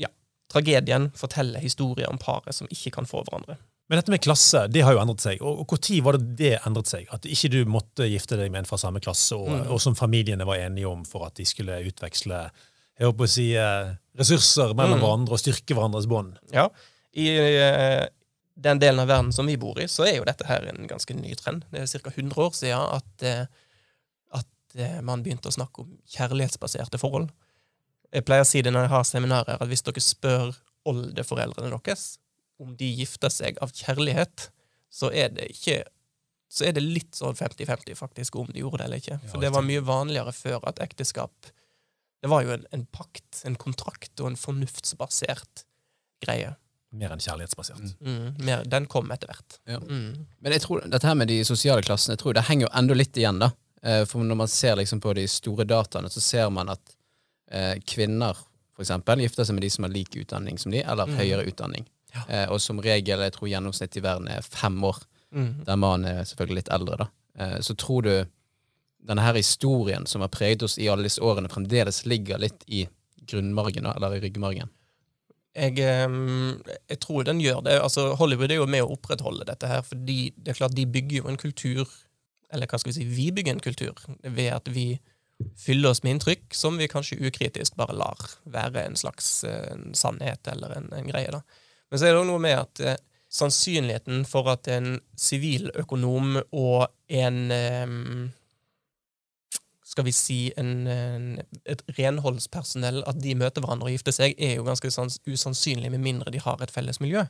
[0.00, 0.08] ja,
[0.48, 3.58] tragedien forteller historier om paret som ikke kan få hverandre.
[3.90, 5.42] Men dette med klasse det har jo endret seg.
[5.42, 7.06] Og og Når var det det endret seg?
[7.12, 9.70] At ikke du måtte gifte deg med en fra samme klasse, og, Mm.
[9.70, 12.50] og som familiene var enige om for at de skulle utveksle
[12.98, 15.02] jeg håper å si, eh, ressurser mellom Mm.
[15.02, 16.36] hverandre og styrke hverandres bånd.
[16.52, 16.68] Ja,
[17.12, 18.06] i uh,
[18.54, 21.14] den delen av verden som vi bor i, så er jo dette her en ganske
[21.16, 21.64] ny trend.
[21.72, 22.12] Det er ca.
[22.12, 23.46] 100 år siden at, eh,
[24.38, 27.30] at eh, man begynte å snakke om kjærlighetsbaserte forhold.
[28.12, 30.52] Jeg pleier å si det når jeg har seminarer, at hvis dere spør
[30.88, 32.18] oldeforeldrene deres
[32.60, 34.50] om de gifter seg av kjærlighet,
[34.92, 35.82] så er det ikke
[36.52, 39.16] så er det litt sånn 50-50 faktisk om de gjorde det eller ikke.
[39.30, 41.48] For det var mye vanligere før at ekteskap
[42.20, 45.64] Det var jo en, en pakt, en kontrakt og en fornuftsbasert
[46.22, 46.52] greie.
[46.92, 47.78] Mer enn kjærlighetsbasert.
[48.00, 48.08] Mm.
[48.12, 49.58] Mm, mer, den kom etter hvert.
[49.66, 49.78] Ja.
[49.80, 50.26] Mm.
[50.44, 52.94] Men jeg tror dette her med de sosiale klassene, jeg tror det henger jo enda
[52.94, 53.50] litt igjen, da.
[53.82, 56.96] Eh, For når man ser liksom på de store dataene, så ser man at
[57.50, 58.34] eh, kvinner
[58.72, 61.16] for eksempel gifter seg med de som har lik utdanning som de, eller Mm.
[61.16, 61.84] høyere utdanning.
[62.14, 62.22] Ja.
[62.28, 64.98] Eh, og som regel, jeg tror gjennomsnittet i verden er fem år,
[65.34, 65.64] Mm.
[65.64, 67.06] der mannen er selvfølgelig litt eldre, da.
[67.38, 68.26] Eh, så tror du
[69.06, 72.86] denne her historien som har preget oss i alle disse årene, fremdeles ligger litt i
[73.26, 74.68] grunnmargen, da, eller i ryggmargen?
[75.52, 77.74] Jeg, jeg tror den gjør det.
[77.84, 81.18] Altså, Hollywood er jo med å opprettholde dette her, fordi det er klart de bygger
[81.18, 81.82] jo en kultur
[82.52, 84.86] Eller hva skal vi si, vi bygger en kultur ved at vi
[85.58, 89.94] fyller oss med inntrykk som vi kanskje ukritisk bare lar være en slags eh, en
[89.96, 91.30] sannhet eller en, en greie.
[91.32, 91.42] da.
[91.90, 93.00] Men så er det også noe med at eh,
[93.32, 98.30] sannsynligheten for at en siviløkonom og en ehm,
[99.92, 101.24] skal vi si en, en,
[101.68, 106.00] et renholdspersonell, at de møter hverandre og gifter seg, er jo ganske sans, usannsynlig med
[106.00, 107.26] mindre de har et felles miljø.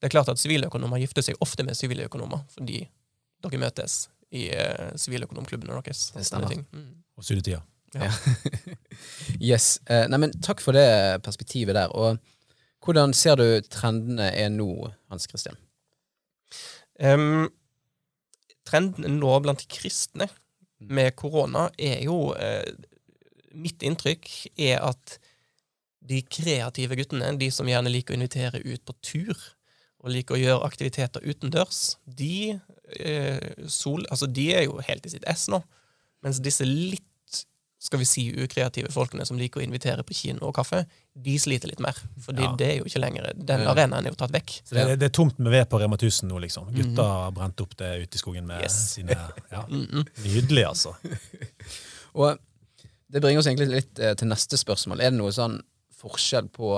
[0.00, 2.82] Det er klart at siviløkonomer gifter seg ofte med siviløkonomer, fordi
[3.44, 6.10] dere møtes i eh, siviløkonomklubbene deres.
[6.16, 6.56] Det stemmer.
[6.72, 6.92] Mm.
[7.16, 7.62] Og studietida.
[9.40, 9.76] Yes.
[9.88, 11.92] Uh, nei, men takk for det perspektivet der.
[11.92, 12.16] Og
[12.84, 15.58] hvordan ser du trendene er nå, Hans Christian?
[16.96, 17.48] Um,
[18.68, 20.30] trendene nå blant kristne
[20.78, 22.66] med korona er jo eh,
[23.56, 24.26] Mitt inntrykk
[24.60, 25.14] er at
[26.04, 29.32] de kreative guttene, de som gjerne liker å invitere ut på tur,
[30.04, 32.58] og liker å gjøre aktiviteter utendørs, de,
[33.00, 35.62] eh, sol, altså de er jo helt i sitt ess nå.
[36.20, 37.08] Mens disse litt
[37.78, 41.68] skal vi si ukreative folkene som liker å invitere på kino og kaffe, de sliter
[41.68, 41.94] litt mer.
[42.24, 42.54] Fordi Ja.
[42.56, 43.74] det er jo ikke lenger Den Ja.
[43.74, 44.54] arenaen er jo tatt vekk.
[44.64, 46.72] Så det, det er tomt med ved på Rema 1000 nå, liksom.
[46.72, 48.94] Gutta har brent opp det ute i skogen med Yes.
[48.94, 49.12] sine
[49.52, 49.62] ja.
[49.68, 50.06] Mm-mm.
[50.24, 50.94] Nydelig, altså.
[52.14, 52.38] Og
[53.12, 55.00] det bringer oss egentlig litt eh, til neste spørsmål.
[55.04, 55.60] Er det noe sånn
[56.00, 56.72] forskjell på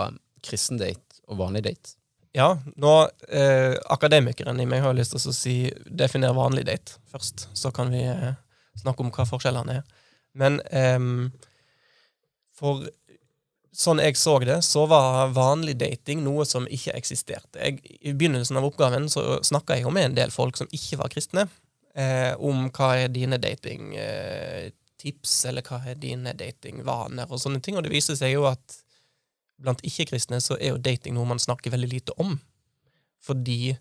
[0.45, 1.95] kristendate og vanlig date?
[2.37, 2.93] Ja, nå
[3.33, 5.55] eh, Akademikeren i meg har lyst til å si
[5.89, 7.47] definer vanlig date først.
[7.57, 8.35] Så kan vi eh,
[8.83, 9.83] snakke om hva forskjellene er.
[10.35, 11.29] Men um,
[12.59, 12.89] for
[13.79, 17.61] sånn jeg så det, så var vanlig dating noe som ikke eksisterte.
[17.63, 20.99] Jeg, I begynnelsen av oppgaven så snakka jeg jo med en del folk som ikke
[20.99, 21.47] var kristne,
[21.95, 27.79] eh, om hva er dine datingtips, eh, eller hva er dine datingvaner, og sånne ting.
[27.79, 28.81] Og det viser seg jo at
[29.63, 32.35] blant ikke-kristne så er jo dating noe man snakker veldig lite om.
[33.23, 33.77] Fordi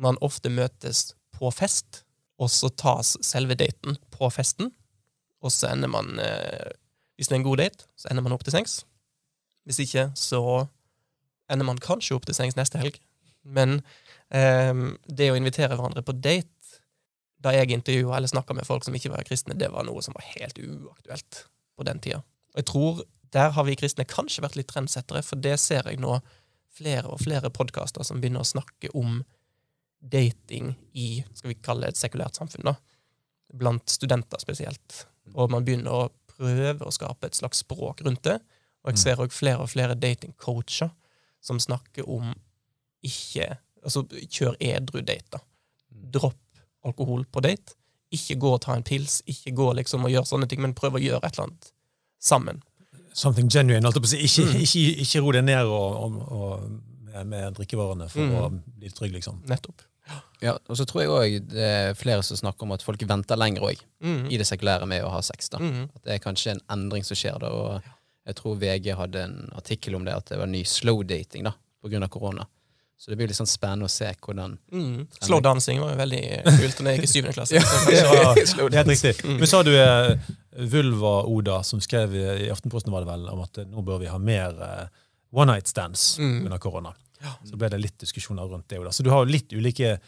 [0.00, 2.04] man ofte møtes på fest,
[2.40, 4.70] og så tas selve daten på festen.
[5.40, 6.72] Og så ender man eh,
[7.16, 8.80] Hvis det er en god date, så ender man opp til sengs.
[9.68, 10.40] Hvis ikke, så
[11.52, 12.96] ender man kanskje opp til sengs neste helg.
[13.44, 13.82] Men
[14.32, 14.72] eh,
[15.06, 16.48] det å invitere hverandre på date
[17.40, 20.16] da jeg intervjua eller snakka med folk som ikke var kristne, det var noe som
[20.16, 21.44] var helt uaktuelt
[21.76, 22.20] på den tida.
[22.52, 26.00] Og jeg tror der har vi kristne kanskje vært litt trendsettere, for det ser jeg
[26.02, 26.18] nå
[26.74, 29.20] flere og flere podkaster som begynner å snakke om
[30.00, 32.76] dating i skal vi kalle det et sekulært samfunn, da.
[33.60, 35.04] Blant studenter spesielt.
[35.34, 38.38] Og man begynner å prøve å skape et slags språk rundt det.
[38.84, 40.90] Og jeg ser òg flere og flere datingcoacher
[41.40, 42.32] som snakker om
[43.04, 45.38] ikke Altså, kjør edru date, da.
[46.12, 47.72] Dropp alkohol på date.
[48.12, 50.98] Ikke gå og ta en pils, ikke gå liksom og gjøre sånne ting, men prøv
[50.98, 51.70] å gjøre et eller annet
[52.20, 52.60] sammen.
[53.16, 53.80] Something genuine.
[53.88, 54.20] holdt jeg på å si.
[54.28, 54.60] Ikke, Mm.
[54.66, 56.70] ikke, ikke ro deg ned og, og, og,
[57.08, 58.34] med, med drikkevarene for Mm.
[58.36, 59.40] å bli trygg, liksom.
[59.48, 59.80] Nettopp.
[60.42, 63.36] Ja, og så tror jeg òg det er flere som snakker om at folk venter
[63.36, 64.30] lenger òg Mm.
[64.32, 65.48] i det sekulære med å ha sex.
[65.52, 65.58] da.
[65.58, 65.82] Mm.
[65.94, 67.48] At det er kanskje en endring som skjer da.
[67.50, 67.82] og
[68.26, 71.52] Jeg tror VG hadde en artikkel om det, at det var ny slow dating da,
[71.84, 72.08] pga.
[72.08, 72.46] korona.
[73.00, 75.06] Så det blir litt sånn spennende å se hvordan Mm.
[75.22, 77.54] Slow dancing var jo veldig kult da jeg gikk i syvende klasse.
[77.54, 77.60] Ja.
[77.90, 79.24] Ja, det er helt riktig.
[79.24, 80.16] Men så har du eh,
[80.74, 84.18] Vulva-Oda, som skrev i Aftenposten var det vel, om at eh, nå bør vi ha
[84.18, 84.86] mer eh,
[85.32, 86.44] one night stands Mm.
[86.46, 86.92] under korona.
[87.22, 87.34] Ja.
[87.44, 88.80] Så ble det litt diskusjoner rundt det.
[88.96, 89.98] Så du har jo litt ulike,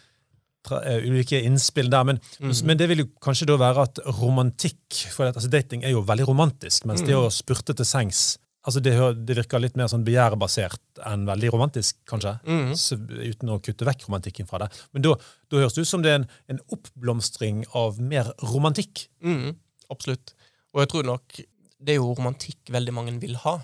[0.66, 2.04] tra, eh, ulike innspill der.
[2.04, 2.54] Men, Mm.
[2.66, 6.02] men det vil jo kanskje da være at romantikk For at, altså, dating er jo
[6.02, 7.26] veldig romantisk, mens det Mm.
[7.26, 8.92] å spurte til sengs altså det,
[9.26, 12.36] det virker litt mer sånn begjærbasert enn veldig romantisk, kanskje.
[12.46, 12.68] Mm.
[12.78, 14.68] Så, uten å kutte vekk romantikken fra det.
[14.94, 15.16] Men da,
[15.50, 19.08] høres det ut som det er en, en oppblomstring av mer romantikk.
[19.24, 19.56] Mm,
[19.90, 20.34] absolutt.
[20.74, 21.40] Og jeg tror nok
[21.82, 23.56] det er jo romantikk veldig mange vil ha.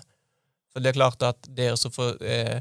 [0.73, 2.59] For det er klart at det å så få eh,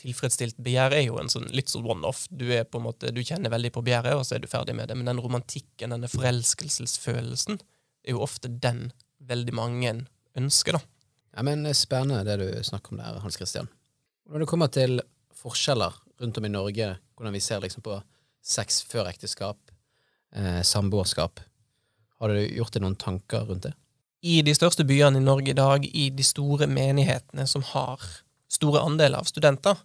[0.00, 2.24] tilfredsstilt begjær er jo en sånn, litt sånn one-off.
[2.30, 4.96] Du du kjenner veldig på begjæret, og så er du ferdig med det.
[4.98, 7.60] Men den romantikken, denne forelskelsesfølelsen,
[8.04, 8.88] er jo ofte den
[9.28, 9.94] veldig mange
[10.38, 10.80] ønsker, da.
[11.36, 13.68] Ja, men Spennende det du snakker om der, Hans Christian.
[14.30, 15.02] Når det kommer til
[15.40, 18.00] forskjeller rundt om i Norge, hvordan vi ser liksom på
[18.44, 19.58] sex før ekteskap,
[20.34, 21.40] eh, samboerskap,
[22.20, 23.74] har du gjort deg noen tanker rundt det?
[24.20, 28.04] I de største byene i Norge i dag, i de store menighetene som har
[28.50, 29.78] store andeler av studenter,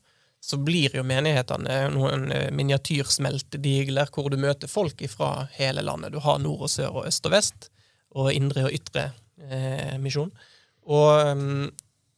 [0.45, 6.13] så blir jo menighetene noen eh, miniatyrsmeltedigler hvor du møter folk fra hele landet.
[6.13, 7.69] Du har nord og sør og øst og vest,
[8.15, 9.07] og indre og ytre
[9.41, 10.29] eh, misjon.
[10.85, 11.71] Og um,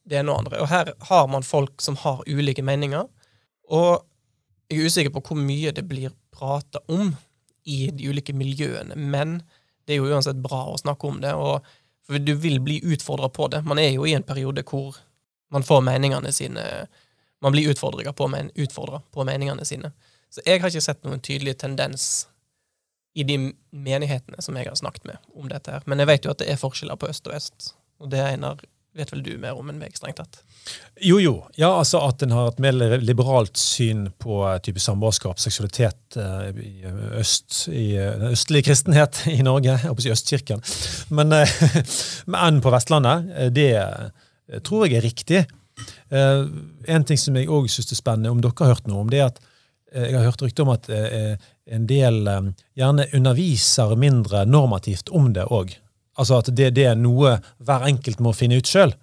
[0.07, 0.59] det ene og andre.
[0.63, 3.07] Og her har man folk som har ulike meninger.
[3.71, 4.03] Og
[4.67, 7.13] jeg er usikker på hvor mye det blir prata om
[7.67, 9.41] i de ulike miljøene, men
[9.87, 11.33] det er jo uansett bra å snakke om det.
[11.35, 11.65] og
[12.07, 13.65] for du vil bli utfordra på det.
[13.67, 14.95] Man er jo i en periode hvor
[15.53, 16.87] man får meningene sine
[17.39, 18.49] Man blir utfordra på, men,
[19.11, 19.91] på meningene sine.
[20.33, 22.27] Så jeg har ikke sett noen tydelig tendens
[23.13, 23.37] i de
[23.69, 25.85] menighetene som jeg har snakket med om dette her.
[25.85, 28.59] Men jeg vet jo at det er forskjeller på øst og vest, og det Einar,
[28.97, 30.39] vet vel du mer om enn meg, strengt tatt.
[31.01, 31.33] Jo, jo.
[31.55, 36.61] Ja, altså At en har et mer liberalt syn på eh, type samboerskap, seksualitet eh,
[36.61, 39.75] i øst, i eh, den østlige kristenhet i Norge.
[39.77, 40.65] Jeg håper å si Østkirken.
[41.13, 41.33] Men,
[42.29, 44.07] men enn på Vestlandet, eh, det eh,
[44.63, 45.43] tror jeg er riktig.
[46.09, 46.43] Eh,
[46.95, 49.21] en ting som jeg òg syns er spennende, om dere har hørt noe om, det
[49.21, 49.43] er at
[49.95, 51.35] jeg har hørt rykte om at eh,
[51.71, 52.47] en del eh,
[52.79, 55.75] gjerne underviser mindre normativt om det òg.
[56.17, 58.93] Altså at det, det, er noe hver enkelt må finne ut sjøl.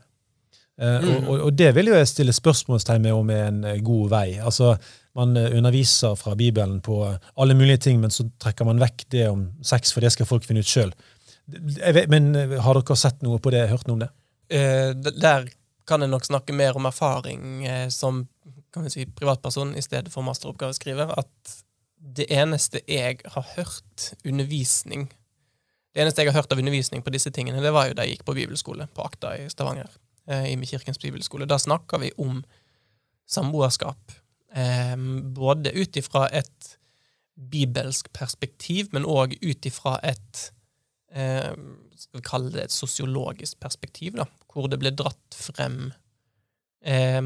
[0.81, 1.29] Eh, mm.
[1.29, 4.27] og, og, det vil jo jeg stille spørsmålstegn med om er en god vei.
[4.43, 4.77] Altså,
[5.15, 6.97] Man underviser fra Bibelen på
[7.39, 10.43] alle mulige ting, men så trekker man vekk det om sex, for det skal folk
[10.43, 10.91] finne ut sjøl.
[12.11, 13.69] Men har dere sett noe på det?
[13.71, 14.11] Hørt noe om det?
[14.53, 15.49] Uh, der
[15.89, 18.25] kan jeg nok snakke mer om erfaring uh, som
[18.75, 21.55] kan vi si, privatperson i stedet for masteroppgaveskriver, at
[22.17, 25.09] det eneste jeg har hørt undervisning
[25.95, 28.17] Det eneste jeg har hørt av undervisning på disse tingene, det var jo da jeg
[28.17, 29.93] gikk på bibelskole på Akta i Stavanger.
[30.27, 31.47] Eh, I Kirkens bibelskole.
[31.47, 32.41] Da snakka vi om
[33.31, 34.13] samboerskap.
[34.55, 34.97] Eh,
[35.39, 36.73] både ut ifra et
[37.39, 40.51] bibelsk perspektiv, men òg ut ifra et
[41.15, 41.53] eh,
[41.97, 45.89] skal vi kalle det et sosiologisk perspektiv, da, hvor det ble dratt frem
[46.85, 47.23] eh,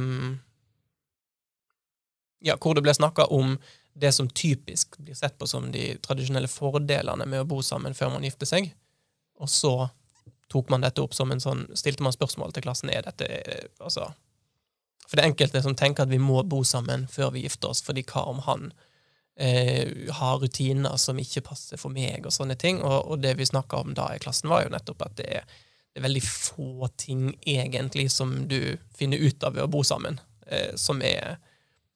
[2.45, 3.57] ja, hvor det ble snakka om
[3.99, 8.13] det som typisk blir sett på som de tradisjonelle fordelene med å bo sammen før
[8.15, 8.71] man gifter seg.
[9.43, 9.73] Og så
[10.53, 13.27] tok man dette opp som en sånn, stilte man spørsmål til klassen er dette
[13.83, 14.13] altså,
[15.09, 18.05] For det enkelte som tenker at vi må bo sammen før vi gifter oss, fordi
[18.09, 18.71] hva om han
[19.39, 22.83] eh, har rutiner som ikke passer for meg, og sånne ting.
[22.83, 25.59] Og, og det vi snakka om da i klassen, var jo nettopp at det er,
[25.93, 30.21] det er, veldig få ting egentlig som du finner ut av ved å bo sammen,
[30.47, 31.39] eh, som er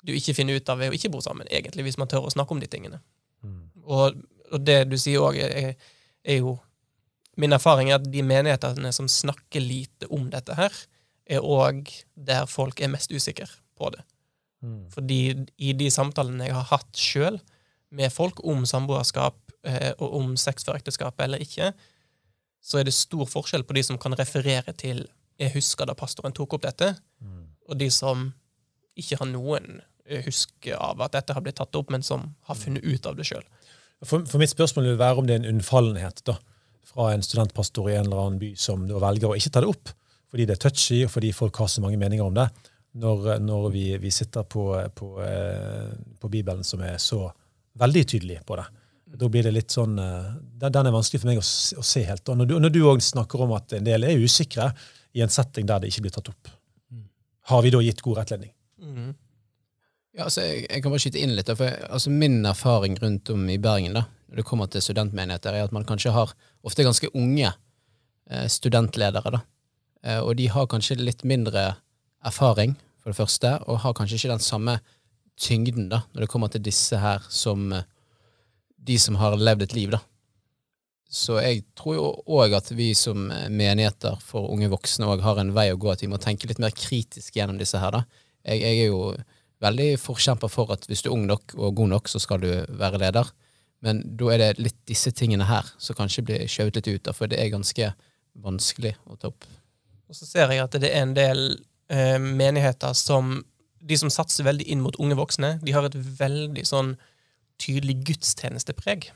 [0.02, 2.32] du ikke finner ut av ved å ikke bo sammen, egentlig, hvis man tør å
[2.34, 2.98] snakke om de tingene.
[3.46, 3.60] Mm.
[3.84, 5.76] Og, og, det du sier òg, er,
[6.22, 6.58] er, jo
[7.40, 10.74] Min erfaring er at de menighetene som snakker lite om dette her,
[11.24, 13.46] er òg der folk er mest usikre
[13.78, 14.02] på det.
[14.62, 14.84] Mm.
[14.94, 15.20] Fordi
[15.58, 17.40] i de samtalene jeg har hatt sjøl
[17.92, 21.72] med folk om samboerskap eh, og om sex før ekteskapet eller ikke,
[22.62, 26.32] så er det stor forskjell på de som kan referere til 'jeg husker da pastoren
[26.32, 27.46] tok opp dette', mm.
[27.68, 28.32] og de som
[28.96, 29.80] ikke har noen
[30.26, 33.26] huske av at dette har blitt tatt opp, men som har funnet ut av det
[33.28, 33.44] sjøl.
[34.02, 36.36] For, for, mitt spørsmål vil være om det er en unnfallenhet da,
[36.86, 39.70] fra en studentpastor i en eller annen by som da velger å ikke ta det
[39.70, 39.92] opp,
[40.32, 42.48] fordi det er touchy, og fordi folk har så mange meninger om det,
[42.92, 47.24] når, når vi, vi, sitter på, på, eh, på, Bibelen som er så
[47.80, 48.66] veldig tydelig på det.
[49.22, 51.44] Da blir det litt sånn, eh, Den er vanskelig for meg å,
[51.80, 52.28] å se helt.
[52.28, 54.70] Og når du òg snakker om at en del er usikre
[55.12, 56.52] i en setting der det ikke blir tatt opp,
[56.92, 57.04] mm.
[57.52, 58.52] har vi da gitt god rettledning?
[58.82, 59.12] Mm.
[60.12, 61.52] Ja, altså, jeg, jeg, kan bare skyte inn litt.
[61.56, 65.68] For altså, Min erfaring rundt om i Bergen da, når det kommer til studentmenigheter, er
[65.68, 69.32] at man kanskje har ofte ganske unge eh, studentledere.
[69.38, 69.42] da.
[70.04, 71.70] Eh, og de har kanskje litt mindre
[72.26, 74.76] erfaring, for det første, og har kanskje ikke den samme
[75.40, 77.86] tyngden da, når det kommer til disse her som eh,
[78.82, 79.90] de som har levd et liv.
[79.94, 80.02] da.
[81.12, 82.06] Så jeg tror jo
[82.38, 85.90] òg at vi som eh, menigheter for unge voksne òg har en vei å gå,
[85.92, 87.98] at vi må tenke litt mer kritisk gjennom disse her.
[87.98, 88.04] da.
[88.46, 89.14] Jeg, jeg er jo
[89.62, 92.50] veldig forkjemper for at hvis du er ung nok og god nok, så skal du
[92.78, 93.28] være leder.
[93.82, 97.14] Men da er det litt disse tingene her som kanskje blir skjøvet litt ut, da,
[97.16, 97.90] for det er ganske
[98.42, 99.46] vanskelig å ta opp.
[100.08, 101.42] Og så ser jeg at det er en del
[101.92, 103.40] eh, menigheter som
[103.82, 106.94] de som satser veldig inn mot unge voksne, de har et veldig sånn
[107.62, 109.08] tydelig gudstjenestepreg.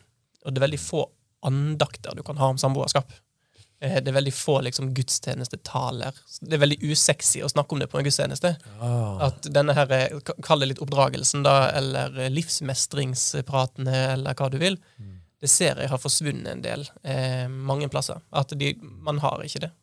[0.44, 1.06] Og det er veldig få
[1.46, 3.12] andakter du kan ha om samboerskap.
[3.80, 6.18] Eh, det er veldig få liksom, gudstjenestetaler.
[6.40, 8.54] Det er veldig usexy å snakke om det på en gudstjeneste.
[8.80, 9.28] Ah.
[9.28, 14.58] At denne her, eh, Kall det litt oppdragelsen, da, eller eh, livsmestringspratene, eller hva du
[14.62, 14.80] vil.
[14.98, 15.16] Mm.
[15.44, 18.22] Det ser jeg har forsvunnet en del eh, mange plasser.
[18.32, 19.74] At de, man har ikke det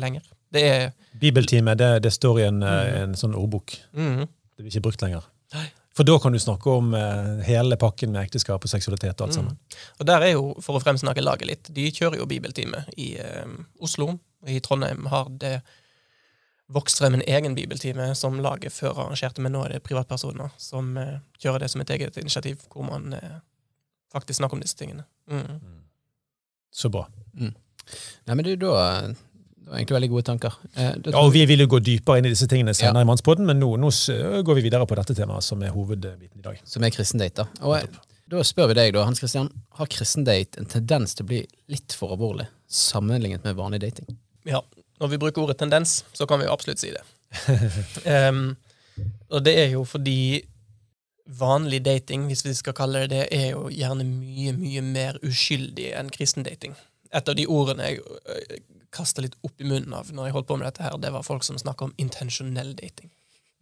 [0.00, 0.24] lenger.
[0.52, 2.96] Det er Bibeltime, det, det står i en, mm.
[3.02, 3.76] en sånn ordbok.
[3.96, 4.26] Mm.
[4.26, 5.28] Det blir ikke brukt lenger.
[5.56, 5.68] Nei.
[5.92, 9.34] For da kan du snakke om eh, hele pakken med ekteskap og seksualitet og alt
[9.34, 9.36] mm.
[9.36, 9.58] sammen.
[10.00, 13.52] Og der er jo, for å fremsnakke laget litt, de kjører jo bibeltime i eh,
[13.84, 14.14] Oslo.
[14.48, 15.58] I Trondheim har det
[16.72, 20.96] vokst frem en egen bibeltime som laget før arrangerte, men nå er det privatpersoner som
[20.96, 23.36] eh, kjører det som et eget initiativ, hvor man eh,
[24.12, 25.04] faktisk snakker om disse tingene.
[25.28, 25.44] Mm.
[25.60, 25.78] mm.
[26.72, 27.04] Så bra.
[27.36, 27.52] Mm.
[28.24, 28.72] Nei, men det, da
[29.72, 30.56] var egentlig veldig gode tanker.
[30.74, 33.06] Eh, ja, og Vi vil jo gå dypere inn i disse tingene senere ja.
[33.06, 33.90] i Mannspodden, men nå, nå,
[34.44, 36.60] går vi videre på dette temaet, som er hovedbiten i dag.
[36.68, 37.46] Som er kristendate.
[37.56, 37.88] Da Og jeg,
[38.32, 41.40] da spør vi deg, da, Hans Christian, har kristendate en tendens til å bli
[41.72, 44.12] litt for alvorlig sammenlignet med vanlig dating?
[44.48, 44.62] Ja,
[45.00, 47.02] når vi bruker ordet tendens, så kan vi absolutt si det.
[48.28, 48.52] um,
[49.32, 50.42] og det er jo fordi
[51.32, 55.92] vanlig dating, hvis vi skal kalle det det, er jo gjerne mye, mye mer uskyldig
[55.96, 56.76] enn kristendating.
[57.12, 60.58] Et av de ordene jeg kasta litt opp i munnen av når jeg holdt på
[60.60, 63.10] med dette, her, det var folk som snakka om intensjonell dating.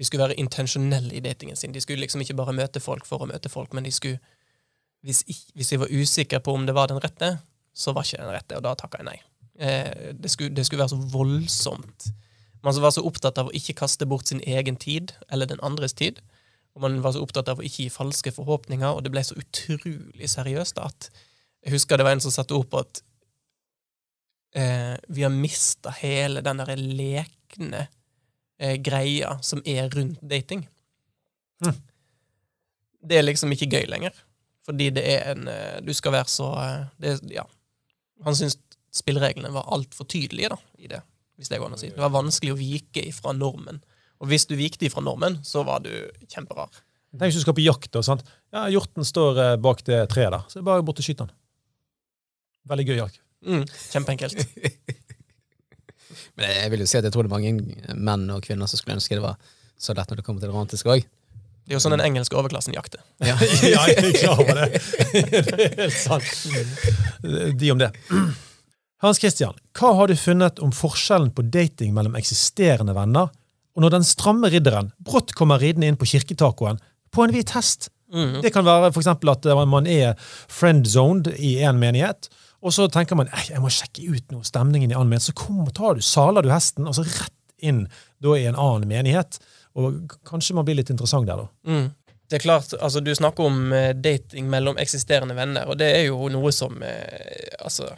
[0.00, 1.74] De skulle være intensjonelle i datingen sin.
[1.76, 4.20] De skulle liksom ikke bare møte folk for å møte folk, men de skulle
[5.00, 5.22] Hvis,
[5.56, 7.38] hvis jeg var usikker på om det var den rette,
[7.72, 9.14] så var ikke den rette, og da takka jeg nei.
[9.56, 12.10] Eh, det, skulle, det, skulle, være så voldsomt.
[12.60, 15.96] Man var så opptatt av å ikke kaste bort sin egen tid, eller den andres
[15.96, 16.20] tid,
[16.74, 19.34] Og man var så opptatt av å ikke gi falske forhåpninger, og det ble så
[19.34, 21.08] utrolig seriøst at
[21.64, 23.00] jeg husker det var en som satte ord på at
[24.54, 27.86] eh, vi har mista hele den derre lekne
[28.58, 30.66] eh, greia som er rundt dating.
[31.64, 31.76] Mm.
[33.00, 34.16] Det er liksom ikke gøy lenger.
[34.66, 37.46] Fordi det er en eh, Du skal være så eh, det, Ja.
[38.26, 38.58] Han syns
[38.92, 40.98] spillereglene var altfor tydelige da, i det,
[41.38, 41.88] hvis det går an å si.
[41.94, 43.78] Det var vanskelig å vike ifra normen.
[44.20, 45.92] Og hvis du vikte ifra normen, så var du
[46.28, 46.68] kjemperar.
[47.14, 47.96] Tenk hvis du skal på jakt.
[47.96, 48.26] og sant?
[48.52, 50.44] Ja, Hjorten står eh, bak det treet der.
[50.50, 51.32] Så det er bare bort og skyte den.
[52.70, 53.22] Veldig gøy jakt.
[53.46, 54.42] Mm, kjempeenkelt.
[56.36, 58.80] Men jeg vil jo si at jeg tror det er mange menn og kvinner som
[58.80, 59.40] skulle ønske det var
[59.80, 61.08] så lett når det kommer til det romantiske òg.
[61.70, 63.02] Det er jo sånn den engelske overklassen jakter.
[63.30, 63.36] Ja.
[63.74, 64.80] ja, jeg er klar over det.
[65.12, 66.30] det er helt sant.
[67.60, 67.92] De om det.
[69.00, 73.30] Hans Christian, hva har du funnet om forskjellen på dating mellom eksisterende venner,
[73.76, 76.80] og når den stramme ridderen brått kommer ridende inn på kirketacoen
[77.14, 77.88] på en hvit hest?
[78.12, 78.40] Mm.
[78.42, 80.18] Det kan være for at man er
[80.50, 82.28] friendzoned i en menighet,
[82.60, 85.30] og så tenker man jeg må sjekke ut noe stemningen i annen menighet.
[85.30, 87.32] Så kom tar du, saler du hesten, og så rett
[87.64, 87.86] inn
[88.20, 89.38] da i en annen menighet.
[89.80, 91.48] Og kanskje man blir litt interessant der, da.
[91.70, 91.88] Mm.
[92.30, 96.04] Det er klart, altså Du snakker om eh, dating mellom eksisterende venner, og det er
[96.12, 97.88] jo noe som eh, Altså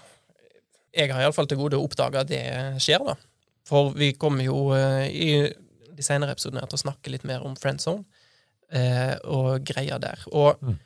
[0.95, 2.41] Jeg har iallfall til gode å oppdage at det
[2.81, 3.17] skjer, da.
[3.69, 5.29] For vi kommer jo eh, i
[5.93, 8.05] de senere episodene til å snakke litt mer om friendzone
[8.73, 10.23] eh, og greier der.
[10.33, 10.79] Og, Mm.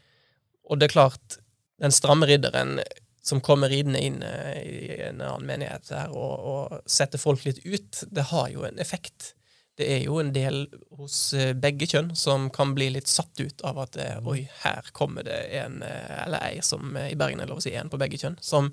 [0.71, 1.39] og det er klart,
[1.83, 2.81] den stramme ridderen
[3.27, 7.65] som kommer ridende inn eh, i en annen menighet her og, og setter folk litt
[7.67, 9.33] ut, det har jo en effekt.
[9.77, 10.63] Det er jo en del
[10.95, 14.93] hos eh, begge kjønn som kan bli litt satt ut av at eh, oi, her
[14.97, 18.21] kommer det en eller ei, som i Bergen er lov å si en på begge
[18.23, 18.71] kjønn, som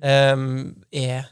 [0.00, 0.48] um,
[0.88, 1.28] er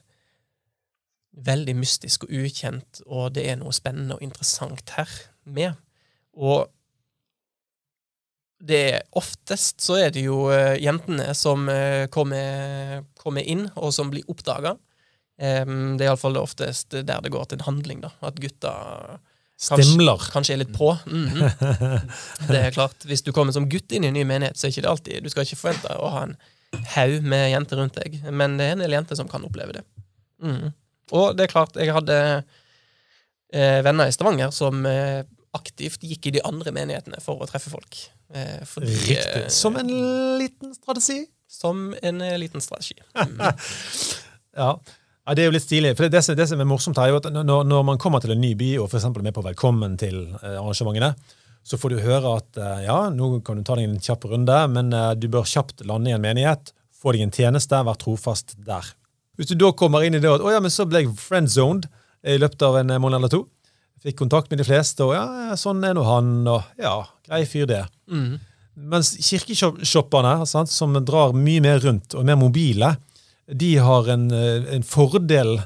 [1.30, 5.10] veldig mystisk og ukjent, og det er noe spennende og interessant her
[5.48, 5.80] med.
[6.36, 6.68] Og
[8.60, 13.92] det er oftest så er det jo uh, jentene som uh, kommer, kommer inn, og
[13.96, 14.74] som blir oppdaga.
[15.40, 18.10] Um, det er iallfall det oftest der det går til en handling, da.
[18.20, 18.74] At gutta
[19.60, 20.22] Kanskje- Stimler.
[20.32, 20.86] kanskje er litt på.
[21.04, 21.50] Mhm.
[22.48, 23.02] Det er klart.
[23.04, 25.24] Hvis du kommer som gutt inn i en ny menighet, så er ikke det alltid
[25.24, 26.36] Du skal ikke forvente å ha en
[26.94, 29.82] haug med jenter rundt deg, men det er en del jenter som kan oppleve det.
[30.40, 30.70] Mm.
[31.12, 32.16] Og det er klart, jeg hadde
[33.52, 35.24] eh, venner i Stavanger som eh,
[35.56, 37.96] aktivt gikk i de andre menighetene for å treffe folk.
[38.32, 39.42] Eh, fordi, Riktig.
[39.44, 39.90] eh, Som en
[40.38, 41.26] liten strategi.
[41.50, 42.94] som en eh, liten strategi.
[43.14, 43.40] Mhm.
[44.56, 44.80] Ja.
[45.26, 45.92] ja, det er jo litt stilig.
[45.96, 48.32] For det, det som er morsomt her, er jo at når, når man kommer til
[48.34, 51.12] en ny by og for er med på Velkommen til eh, arrangementene,
[51.62, 54.90] så får du høre at ja, nå kan du ta deg en kjapp runde, men
[55.20, 58.88] du bør kjapt lande i en menighet, få deg en tjeneste, vær trofast der.
[59.36, 61.86] Hvis du da kommer inn i det at å ja, men så ble jeg friendzoned
[62.26, 63.44] i løpet av en måned eller to,
[64.04, 66.94] fikk kontakt med de fleste, og ja, sånn er nå han, og ja,
[67.28, 67.82] grei fyr det.
[68.10, 68.38] Mm.
[68.90, 72.94] Mens kirkeshopperne, sant, som drar mye mer rundt og er mer mobile,
[73.50, 75.58] de har en, eh, en fordel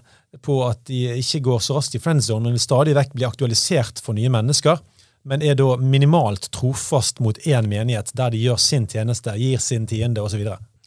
[0.43, 4.17] på at de ikke går så raskt i friendzone, men stadig vekk blir aktualisert for
[4.17, 4.81] nye mennesker,
[5.25, 9.87] men er da minimalt trofast mot én menighet, der de gjør sin tjeneste, gir sin
[9.89, 10.43] tiende osv.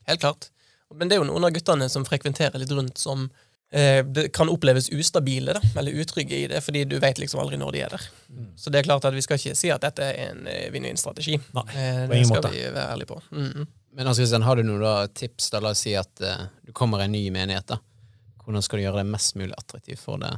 [0.08, 0.50] Helt klart.
[0.96, 3.28] Men det er jo noen av guttene som frekventerer litt rundt, som
[4.08, 7.72] det kan oppleves ustabile, da, eller utrygge i det, fordi du vet liksom aldri når
[7.76, 8.06] de er der.
[8.56, 11.36] Så det er klart at vi skal ikke si at dette er en eh, vinn-vinn-strategi.
[11.36, 12.54] Eh, det skal måte.
[12.54, 13.20] vi være ærlige på.
[13.32, 13.68] Mhm.
[13.98, 15.50] Men Hans Christian, har du noen da tips?
[15.50, 17.66] da, La oss si at uh, du kommer i en ny menighet.
[17.72, 17.80] da.
[18.46, 20.30] Hvordan skal du gjøre det mest mulig attraktivt for, det,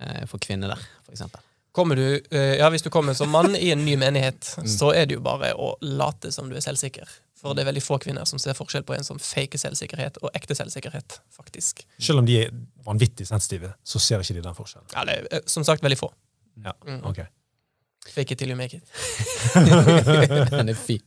[0.00, 1.40] eh, for kvinner der, for?
[1.74, 4.68] Kommer du, uh, ja, Hvis du kommer som mann i en ny menighet, Mm.
[4.70, 7.08] så er det jo bare å late som du er selvsikker.
[7.44, 10.30] For det er veldig få kvinner som ser forskjell på en som faker selvsikkerhet og
[10.38, 11.82] ekte selvsikkerhet, faktisk.
[12.00, 12.54] Selv om de er
[12.86, 14.88] vanvittig sensitive, så ser ikke de den forskjellen.
[14.96, 16.08] Ja, det er eh, som sagt veldig få.
[16.64, 17.02] Ja, Mm.
[17.04, 17.20] ok.
[18.14, 18.82] Fake it till you make it.
[20.50, 21.00] Den er fin.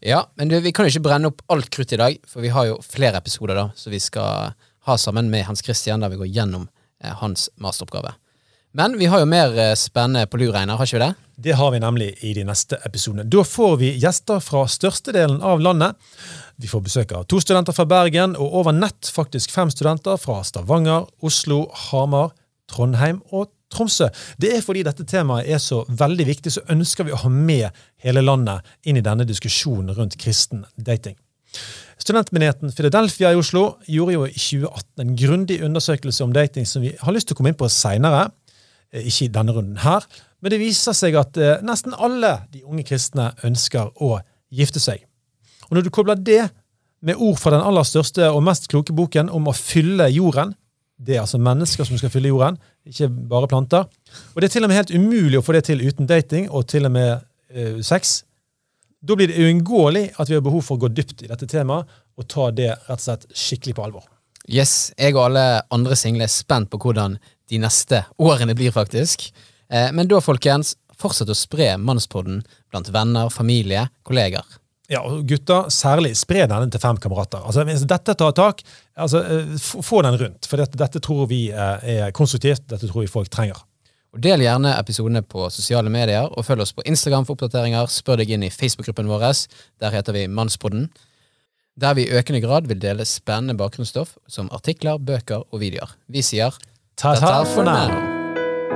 [0.00, 2.52] Ja, men du, vi kan jo ikke brenne opp alt krutt i dag, for vi
[2.54, 4.52] har jo flere episoder da, som vi skal
[4.88, 6.68] ha sammen med Hans Christian, der vi går gjennom
[7.02, 8.14] eh, hans masteroppgave.
[8.72, 11.14] Men vi har jo mer eh, spennende på lur, Einar, har ikke vi det?
[11.48, 13.24] Det har vi nemlig i de neste episodene.
[13.24, 15.96] Da får vi gjester fra størstedelen av landet.
[16.60, 20.42] Vi får besøk av to studenter fra Bergen, og over nett faktisk fem studenter fra
[20.44, 22.34] Stavanger, Oslo, Hamar,
[22.68, 24.10] Trondheim og Tromsø.
[24.40, 27.70] Det er fordi dette temaet er så veldig viktig, så ønsker vi å ha med
[28.04, 31.16] hele landet inn i denne diskusjonen rundt kristen dating.
[31.98, 36.92] Studentmenigheten Philadelphia i Oslo gjorde jo i 2018 en grundig undersøkelse om dating som vi
[37.00, 38.28] har lyst til å komme inn på seinere.
[38.92, 40.04] Eh, Ikke i denne runden her,
[40.40, 44.18] men det viser seg at eh, nesten alle de unge kristne ønsker å
[44.54, 45.02] gifte seg.
[45.68, 46.46] Og når du kobler det
[47.04, 50.54] med ord fra den aller største og mest kloke boken om å fylle jorden,
[50.98, 53.84] Det er altså mennesker som skal fylle jorden, ikke bare planter.
[54.34, 56.66] Og det er til og med helt umulig å få det til uten dating og
[56.66, 57.20] til og med
[57.54, 58.24] eh, sex.
[58.98, 61.86] Da blir det uunngåelig at vi har behov for å gå dypt i dette temaet
[62.18, 64.08] og ta det rett og slett skikkelig på alvor.
[64.50, 67.14] Yes, jeg og alle andre single er spent på hvordan
[67.50, 69.28] de neste årene blir, faktisk.
[69.72, 72.42] Eh, men da, folkens, fortsett å spre Mannspodden
[72.72, 74.44] blant venner, familie, kolleger.
[74.88, 77.42] Ja, og gutta, særlig spre denne til fem kamerater.
[77.44, 78.62] Altså, Hvis dette tar tak,
[78.96, 80.46] altså, eh, få den rundt.
[80.48, 82.64] For dette, dette tror vi eh, er konstruktivt.
[82.68, 83.60] Dette tror vi folk trenger.
[84.16, 87.90] Og Del gjerne episodene på sosiale medier, og følg oss på Instagram for oppdateringer.
[87.92, 89.26] Spør deg inn i Facebook-gruppen vår.
[89.84, 90.88] Der heter vi Mannspodden.
[91.78, 95.92] Der vi i økende grad vil dele spennende bakgrunnsstoff som artikler, bøker og videoer.
[96.08, 96.56] Vi sier
[97.00, 97.90] Ta-ta for now.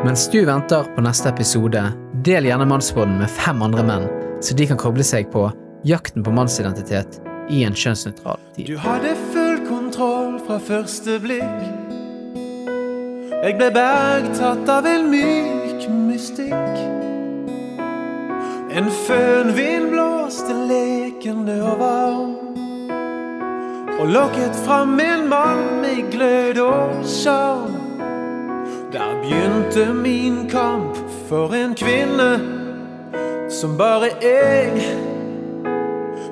[0.04, 1.80] Mens du venter på neste episode,
[2.22, 4.04] del gjerne mannsbåden med fem andre menn,
[4.38, 5.48] så de kan koble seg på
[5.82, 7.18] jakten på mannsidentitet
[7.50, 8.70] i en kjønnsnøytral tid.
[8.70, 11.66] Du hadde full kontroll fra første blikk.
[13.42, 16.78] Jeg ble bergtatt av en myk mystikk.
[18.70, 22.34] En fønvind blåste lekende og varm.
[23.98, 27.81] Og lokket fram en mann med glød og sjarm.
[28.92, 30.96] Der begynte min kamp
[31.28, 32.40] for en kvinne
[33.50, 34.82] som bare jeg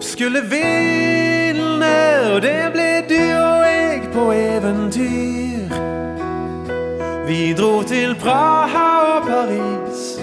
[0.01, 1.97] skulle vinne,
[2.35, 5.73] og det ble du og jeg på eventyr.
[7.27, 10.21] Vi dro til Praha og Paris,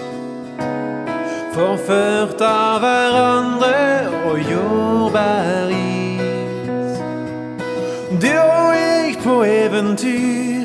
[1.53, 5.77] forført av hverandre og jordbæris.
[8.21, 10.56] Du og jeg på eventyr,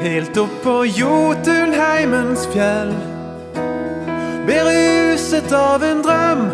[0.00, 2.94] helt opp på Jotunheimens fjell.
[4.48, 6.46] Beruset av en drøm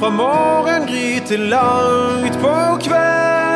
[0.00, 2.56] fra morgengry til langt på
[2.88, 3.47] kveld.